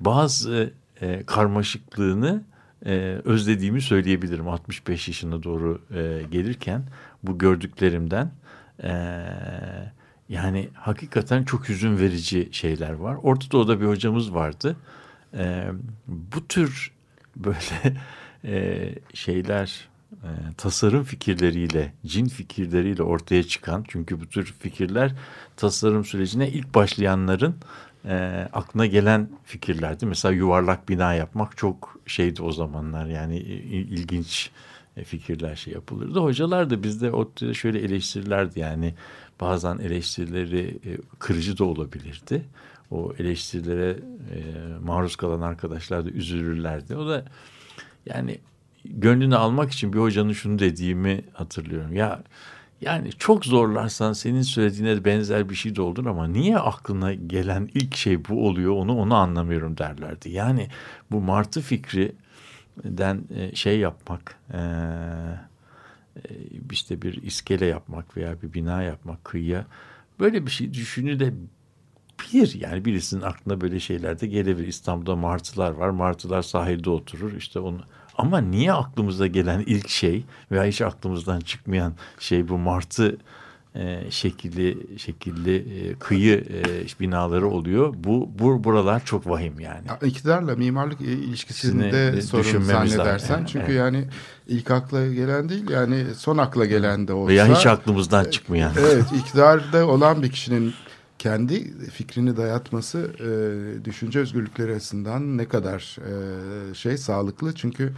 [0.00, 2.42] bazı e, karmaşıklığını
[2.86, 6.82] e, özlediğimi söyleyebilirim 65 yaşına doğru e, gelirken
[7.22, 8.30] bu gördüklerimden
[8.82, 8.90] e,
[10.28, 13.16] yani hakikaten çok hüzün verici şeyler var.
[13.22, 14.76] Orta Doğu'da bir hocamız vardı.
[15.34, 15.64] E,
[16.06, 16.92] bu tür
[17.36, 17.96] böyle
[18.48, 25.14] e, şeyler e, tasarım fikirleriyle, cin fikirleriyle ortaya çıkan çünkü bu tür fikirler
[25.56, 27.54] tasarım sürecine ilk başlayanların
[28.04, 30.06] e, aklına gelen fikirlerdi.
[30.06, 34.50] Mesela yuvarlak bina yapmak çok şeydi o zamanlar yani il- ilginç
[34.96, 36.20] e, fikirler şey yapılırdı.
[36.20, 38.94] Hocalar da bizde o şöyle eleştirirlerdi yani
[39.40, 40.78] bazen eleştirileri
[41.18, 42.44] kırıcı da olabilirdi.
[42.90, 43.96] O eleştirilere
[44.84, 46.96] maruz kalan arkadaşlar da üzülürlerdi.
[46.96, 47.24] O da
[48.14, 48.38] yani
[48.84, 51.92] gönlünü almak için bir hocanın şunu dediğimi hatırlıyorum.
[51.96, 52.22] Ya
[52.80, 57.96] yani çok zorlarsan senin söylediğine benzer bir şey de olur ama niye aklına gelen ilk
[57.96, 60.30] şey bu oluyor onu onu anlamıyorum derlerdi.
[60.30, 60.68] Yani
[61.10, 64.58] bu martı fikrinden e, şey yapmak e,
[66.16, 66.20] e,
[66.70, 69.66] işte bir iskele yapmak veya bir bina yapmak kıyıya
[70.20, 72.54] böyle bir şey düşünülebilir.
[72.54, 74.66] Yani birisinin aklına böyle şeyler de gelebilir.
[74.66, 75.90] İstanbul'da martılar var.
[75.90, 77.36] Martılar sahilde oturur.
[77.36, 77.80] İşte onu
[78.18, 83.16] ama niye aklımıza gelen ilk şey veya hiç aklımızdan çıkmayan şey bu martı
[83.74, 87.94] e, şekilli şekilli e, kıyı e, binaları oluyor.
[87.96, 89.86] Bu, bu buralar çok vahim yani.
[89.88, 93.34] Ya, İktidarla mimarlık ilişkisinde sorun zannedersen.
[93.34, 93.46] lazım.
[93.46, 93.76] Çünkü Evet.
[93.76, 94.04] yani
[94.48, 97.28] ilk akla gelen değil yani son akla gelen de olsa.
[97.28, 98.72] Veya hiç aklımızdan çıkmayan.
[98.80, 100.74] Evet iktidarda olan bir kişinin
[101.18, 105.96] kendi fikrini dayatması e, düşünce özgürlükleri açısından ne kadar
[106.70, 107.54] e, şey sağlıklı.
[107.54, 107.92] Çünkü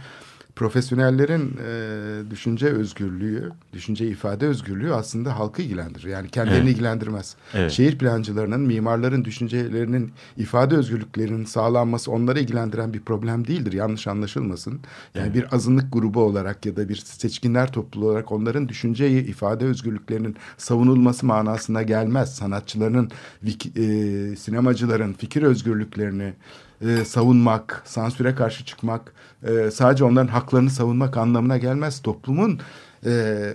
[0.55, 6.07] profesyonellerin e, düşünce özgürlüğü, düşünce ifade özgürlüğü aslında halkı ilgilendirir.
[6.07, 6.73] Yani kendilerini Evet.
[6.73, 7.35] ilgilendirmez.
[7.53, 7.71] Evet.
[7.71, 13.73] Şehir plancılarının, mimarların düşüncelerinin ifade özgürlüklerinin sağlanması onları ilgilendiren bir problem değildir.
[13.73, 14.79] Yanlış anlaşılmasın.
[15.15, 20.35] Yani bir azınlık grubu olarak ya da bir seçkinler topluluğu olarak onların düşünceyi, ifade özgürlüklerinin
[20.57, 22.35] savunulması manasına gelmez.
[22.35, 23.11] Sanatçıların,
[23.45, 26.33] vik- e, sinemacıların fikir özgürlüklerini
[26.81, 29.13] e, savunmak, sansüre karşı çıkmak,
[29.43, 32.01] e, sadece onların haklarını savunmak anlamına gelmez.
[32.01, 32.59] Toplumun
[33.05, 33.09] e,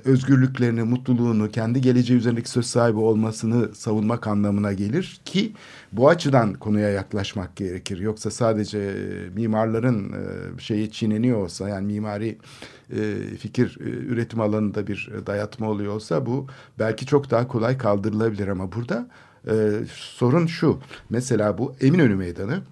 [0.05, 5.53] özgürlüklerini, mutluluğunu, kendi geleceği üzerindeki söz sahibi olmasını savunmak anlamına gelir ki
[5.93, 7.99] bu açıdan konuya yaklaşmak gerekir.
[7.99, 12.39] Yoksa sadece e, mimarların e, şeyi çiğneniyor olsa yani mimari
[12.91, 16.47] e, fikir e, üretim alanında bir dayatma oluyor olsa bu
[16.79, 19.09] belki çok daha kolay kaldırılabilir ama burada
[19.51, 19.55] e,
[19.89, 20.79] sorun şu.
[21.11, 22.63] Mesela bu Eminönü Meydanı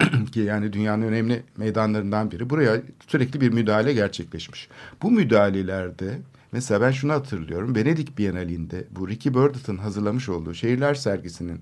[0.32, 2.50] ki yani dünyanın önemli meydanlarından biri.
[2.50, 4.68] Buraya sürekli bir müdahale gerçekleşmiş.
[5.02, 6.18] Bu müdahalelerde
[6.52, 7.76] mesela ben şunu hatırlıyorum.
[7.76, 11.60] Venedik Bienalinde bu Ricky Burditt'ın hazırlamış olduğu şehirler sergisinin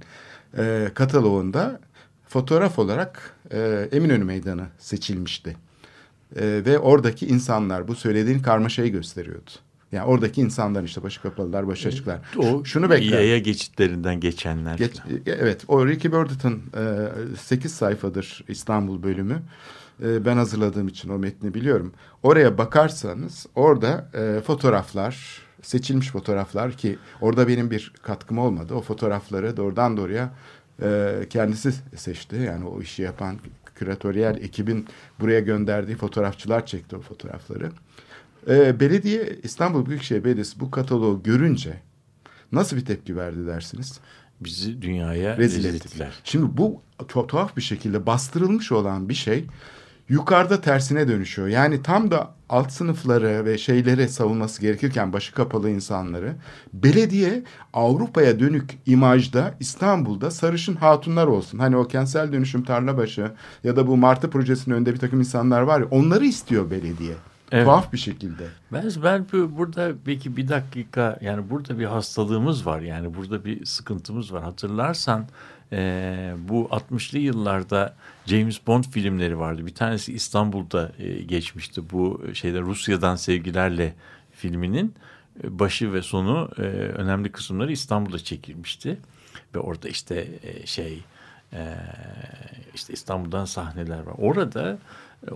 [0.58, 1.80] e, kataloğunda
[2.28, 5.56] fotoğraf olarak e, Eminönü Meydanı seçilmişti.
[6.36, 9.50] E, ve oradaki insanlar bu söylediğin karmaşayı gösteriyordu.
[9.94, 12.20] Yani oradaki insanlar işte başı kapalılar, başı açıklar.
[12.38, 13.18] O Şunu bekler.
[13.18, 14.78] Yaya geçitlerinden geçenler.
[14.78, 16.62] Geç, e, evet, o Ricky Burditt'ın
[17.32, 19.42] e, 8 sayfadır İstanbul bölümü.
[20.02, 21.92] E, ben hazırladığım için o metni biliyorum.
[22.22, 28.74] Oraya bakarsanız orada e, fotoğraflar, seçilmiş fotoğraflar ki orada benim bir katkım olmadı.
[28.74, 30.34] O fotoğrafları doğrudan doğruya
[30.82, 32.36] e, kendisi seçti.
[32.36, 33.36] Yani o işi yapan
[33.74, 34.86] küratöryel ekibin
[35.20, 37.70] buraya gönderdiği fotoğrafçılar çekti o fotoğrafları.
[38.48, 41.80] E, belediye, İstanbul Büyükşehir Belediyesi bu kataloğu görünce
[42.52, 44.00] nasıl bir tepki verdi dersiniz?
[44.40, 46.12] Bizi dünyaya rezil rezil ettiler.
[46.24, 49.44] Şimdi bu tu- tuhaf bir şekilde bastırılmış olan bir şey
[50.08, 51.48] yukarıda tersine dönüşüyor.
[51.48, 56.36] Yani tam da alt sınıfları ve şeyleri savunması gerekirken başı kapalı insanları
[56.72, 57.42] belediye
[57.72, 61.58] Avrupa'ya dönük imajda İstanbul'da sarışın hatunlar olsun.
[61.58, 63.32] Hani o kentsel dönüşüm Tarlabaşı
[63.64, 67.14] ya da bu Martı projesinin önünde bir takım insanlar var ya onları istiyor belediye.
[67.52, 67.64] Evet.
[67.64, 68.44] Tuhaf bir şekilde.
[68.72, 73.64] Ben, ben bu- burada belki bir dakika yani burada bir hastalığımız var yani burada bir
[73.64, 74.42] sıkıntımız var.
[74.42, 75.26] Hatırlarsan
[75.72, 77.94] eee, bu 60'lı yıllarda
[78.26, 79.66] James Bond filmleri vardı.
[79.66, 81.82] Bir tanesi İstanbul'da e, geçmişti.
[81.92, 83.94] Bu şeyde Rusya'dan sevgilerle
[84.32, 84.94] filminin
[85.44, 88.98] e, başı ve sonu e, önemli kısımları İstanbul'da çekilmişti.
[89.54, 91.04] Ve orada işte e, şey
[91.52, 91.76] e,
[92.74, 94.14] işte İstanbul'dan sahneler var.
[94.18, 94.76] Orada e,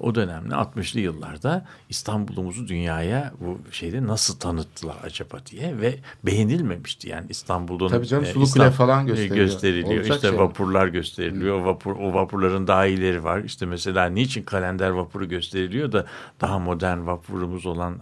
[0.00, 7.08] o dönemde 60'lı yıllarda İstanbul'umuzu dünyaya bu şeyde nasıl tanıttılar acaba diye ve beğenilmemişti.
[7.08, 9.36] Yani İstanbul'un Tabii canım, e, Sulu Kule falan gösteriliyor.
[9.36, 10.00] gösteriliyor.
[10.00, 10.38] Olacak İşte şey.
[10.38, 11.60] vapurlar gösteriliyor.
[11.60, 13.44] Vapur o vapurların daha iyileri var.
[13.44, 16.06] İşte mesela niçin kalender vapuru gösteriliyor da
[16.40, 17.98] daha modern vapurumuz olan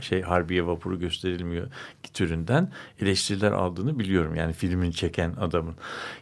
[0.00, 1.66] şey Harbiye vapuru gösterilmiyor
[2.14, 4.34] türünden eleştiriler aldığını biliyorum.
[4.34, 5.74] Yani filmin çeken adamın.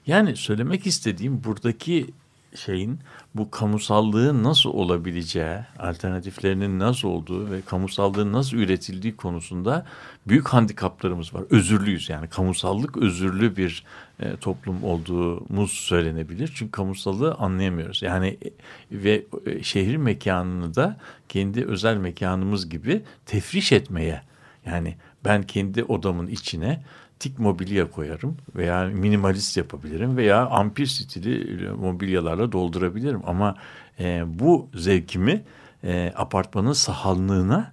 [0.06, 2.06] Yani söylemek istediğim buradaki
[2.54, 2.98] şeyin
[3.35, 9.87] bu kamusallığın nasıl olabileceği, alternatiflerinin nasıl olduğu ve kamusallığın nasıl üretildiği konusunda
[10.29, 11.45] büyük handikaplarımız var.
[11.51, 13.85] Özürlüyüz yani kamusallık özürlü bir
[14.20, 16.53] e, toplum olduğumuz söylenebilir.
[16.55, 18.03] Çünkü kamusallığı anlayamıyoruz.
[18.03, 18.51] Yani e,
[18.91, 20.97] ve e, şehir mekanını da
[21.29, 24.22] kendi özel mekanımız gibi tefriş etmeye
[24.66, 26.82] yani ben kendi odamın içine
[27.18, 33.20] tik mobilya koyarım veya minimalist yapabilirim veya ampir stili mobilyalarla doldurabilirim.
[33.26, 33.54] Ama
[34.00, 35.44] e, bu zevkimi
[35.84, 37.72] e, apartmanın sahanlığına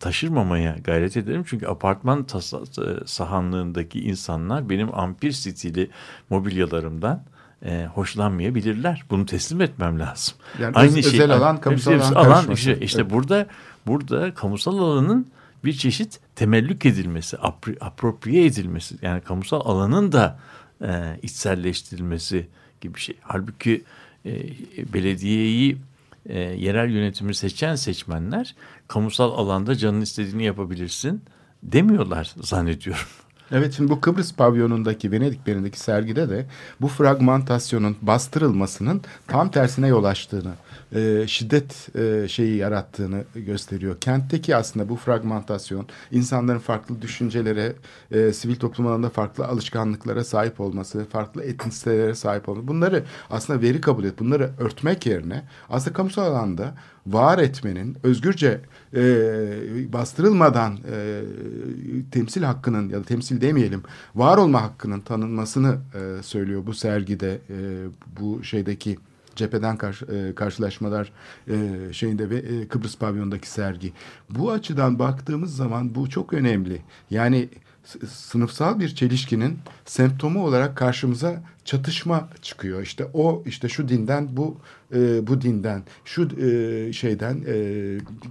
[0.00, 1.44] taşırmamaya gayret ederim.
[1.46, 5.90] Çünkü apartman e, sahanlığındaki insanlar benim ampir stili
[6.30, 7.22] mobilyalarımdan
[7.64, 9.04] e, hoşlanmayabilirler.
[9.10, 10.34] Bunu teslim etmem lazım.
[10.60, 13.10] Yani öz- özel alan, kamusal alan alan işte, işte Evet.
[13.10, 13.46] burada
[13.86, 15.26] burada kamusal alanın
[15.64, 20.38] bir çeşit temellük edilmesi, apri- apropriye edilmesi yani kamusal alanın da
[20.82, 22.48] e, içselleştirilmesi
[22.80, 23.16] gibi şey.
[23.20, 23.84] Halbuki
[24.26, 24.32] e,
[24.94, 25.78] belediyeyi
[26.26, 28.54] e, yerel yönetimi seçen seçmenler
[28.88, 31.22] kamusal alanda canın istediğini yapabilirsin
[31.62, 33.06] demiyorlar zannediyorum.
[33.52, 36.46] Evet şimdi bu Kıbrıs pavyonundaki Venedik Beri'ndeki sergide de
[36.80, 40.52] bu fragmentasyonun bastırılmasının tam tersine yol açtığını,
[40.94, 44.00] e, şiddet e, şeyi yarattığını gösteriyor.
[44.00, 47.72] Kentteki aslında bu fragmentasyon insanların farklı düşüncelere,
[48.10, 53.80] e, sivil toplum alanında farklı alışkanlıklara sahip olması, farklı etnisitelere sahip olması bunları aslında veri
[53.80, 56.74] kabul et, bunları örtmek yerine aslında kamusal alanda
[57.06, 58.60] var etmenin özgürce
[58.96, 59.02] e,
[59.92, 61.22] bastırılmadan e,
[62.10, 63.82] temsil hakkının ya da temsil demeyelim
[64.14, 67.56] var olma hakkının tanınmasını e, söylüyor bu sergide e,
[68.20, 68.98] bu şeydeki
[69.36, 71.12] cepheden karşı, e, karşılaşmalar
[71.48, 73.92] e, şeyinde ve e, Kıbrıs pavyondaki sergi.
[74.30, 76.82] Bu açıdan baktığımız zaman bu çok önemli.
[77.10, 77.48] Yani
[78.08, 82.82] sınıfsal bir çelişkinin semptomu olarak karşımıza çatışma çıkıyor.
[82.82, 84.56] İşte o işte şu dinden bu
[84.94, 87.56] e, bu dinden şu e, şeyden e,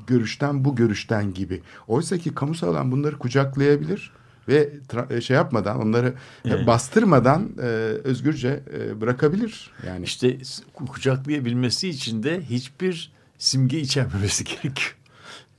[0.08, 1.62] görüşten bu görüşten gibi.
[1.88, 4.12] Oysa ki kamusal alan bunları kucaklayabilir
[4.48, 4.70] ve
[5.10, 6.08] e, şey yapmadan onları
[6.46, 6.68] e, Evet.
[6.68, 7.66] bastırmadan e,
[8.04, 9.72] özgürce e, bırakabilir.
[9.88, 10.38] Yani İşte
[10.74, 14.96] kucaklayabilmesi için de hiçbir simge içermemesi gerekiyor.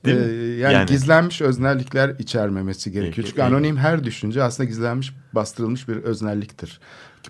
[0.05, 0.59] Değil Ee, mi?
[0.59, 3.27] yani, Yani- gizlenmiş öznellikler içermemesi gerekiyor.
[3.29, 6.79] Çünkü anonim her düşünce aslında gizlenmiş, bastırılmış bir öznelliktir.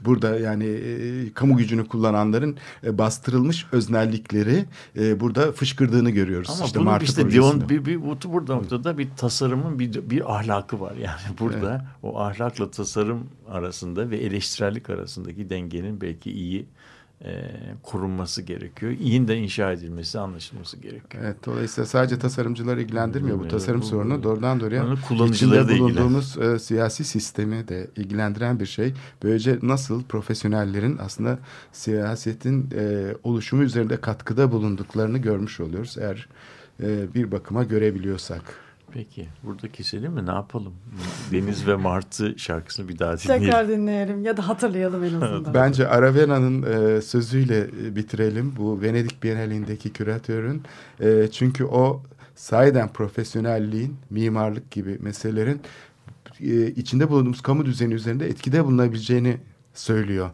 [0.05, 4.65] Burada yani e, kamu gücünü kullananların e, bastırılmış öznellikleri
[4.97, 6.49] e, burada fışkırdığını görüyoruz.
[6.55, 7.31] Ama işte bunun Martı işte.
[7.31, 10.93] Dion, bir, bir, bu burada noktada bir tasarımın bir, bir ahlakı var.
[11.07, 16.65] Yani burada o ahlakla tasarım arasında ve eleştirellik arasındaki dengenin belki iyi
[17.25, 17.51] e,
[17.83, 18.91] korunması gerekiyor.
[18.91, 21.23] İyinin de inşa edilmesi, anlaşılması gerekiyor.
[21.23, 24.23] Evet, dolayısıyla sadece tasarımcıları ilgilendirmiyor bu tasarım sorunu.
[24.23, 28.93] Doğrudan doğruya Onu kullanıcıları içinde da bulunduğumuz e, siyasi sistemi de ilgilendiren bir şey.
[29.23, 31.39] Böylece nasıl profesyonellerin aslında
[31.71, 35.97] siyasetin e, oluşumu üzerinde katkıda bulunduklarını görmüş oluyoruz.
[35.97, 36.27] Eğer
[36.83, 38.66] e, bir bakıma görebiliyorsak.
[38.91, 40.25] Peki burada keselim mi?
[40.25, 40.73] Ne yapalım?
[41.31, 43.45] Deniz ve Martı şarkısını bir daha dinleyelim.
[43.45, 45.53] Tekrar dinleyelim ya da hatırlayalım en azından.
[45.53, 48.53] Bence Aravena'nın e, sözüyle e, bitirelim.
[48.57, 50.63] Bu Venedik Bienalindeki küratörün.
[50.99, 52.01] E, çünkü o
[52.35, 55.61] sahiden profesyonelliğin, mimarlık gibi meselelerin
[56.41, 59.37] e, içinde bulunduğumuz kamu düzeni üzerinde etkide bulunabileceğini
[59.73, 60.29] söylüyor.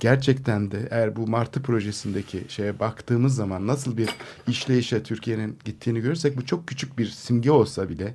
[0.00, 4.08] Gerçekten de eğer bu Martı projesindeki şeye baktığımız zaman nasıl bir
[4.48, 8.14] işleyişe Türkiye'nin gittiğini görürsek bu çok küçük bir simge olsa bile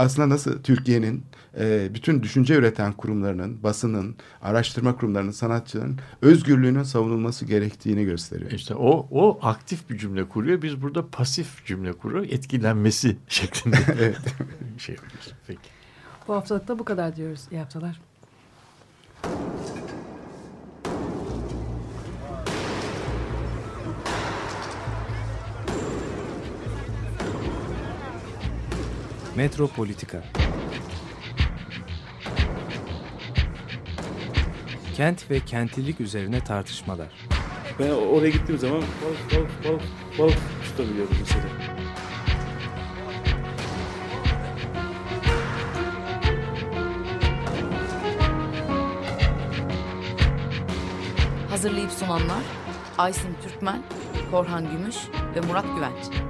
[0.00, 1.22] aslında nasıl Türkiye'nin
[1.58, 8.50] e, bütün düşünce üreten kurumlarının, basının, araştırma kurumlarının, sanatçıların özgürlüğünün savunulması gerektiğini gösteriyor.
[8.50, 10.62] İşte o o aktif bir cümle kuruyor.
[10.62, 12.24] Biz burada pasif cümle kuruyor.
[12.24, 13.76] Etkilenmesi şeklinde
[14.78, 15.32] şey yapıyoruz.
[15.46, 15.60] Peki.
[16.28, 17.40] Bu haftalık da bu kadar diyoruz.
[17.50, 18.00] İyi haftalar.
[29.36, 30.22] Metropolitika
[34.96, 37.08] Kent ve kentlilik üzerine tartışmalar.
[37.78, 39.82] Ben oraya gittiğim zaman balık balık balık
[40.18, 41.44] balık tutabiliyorum mesela.
[51.50, 52.42] Hazırlayıp sunanlar
[52.98, 53.82] Aysin Türkmen,
[54.30, 54.96] Korhan Gümüş
[55.36, 56.29] ve Murat Güvenç.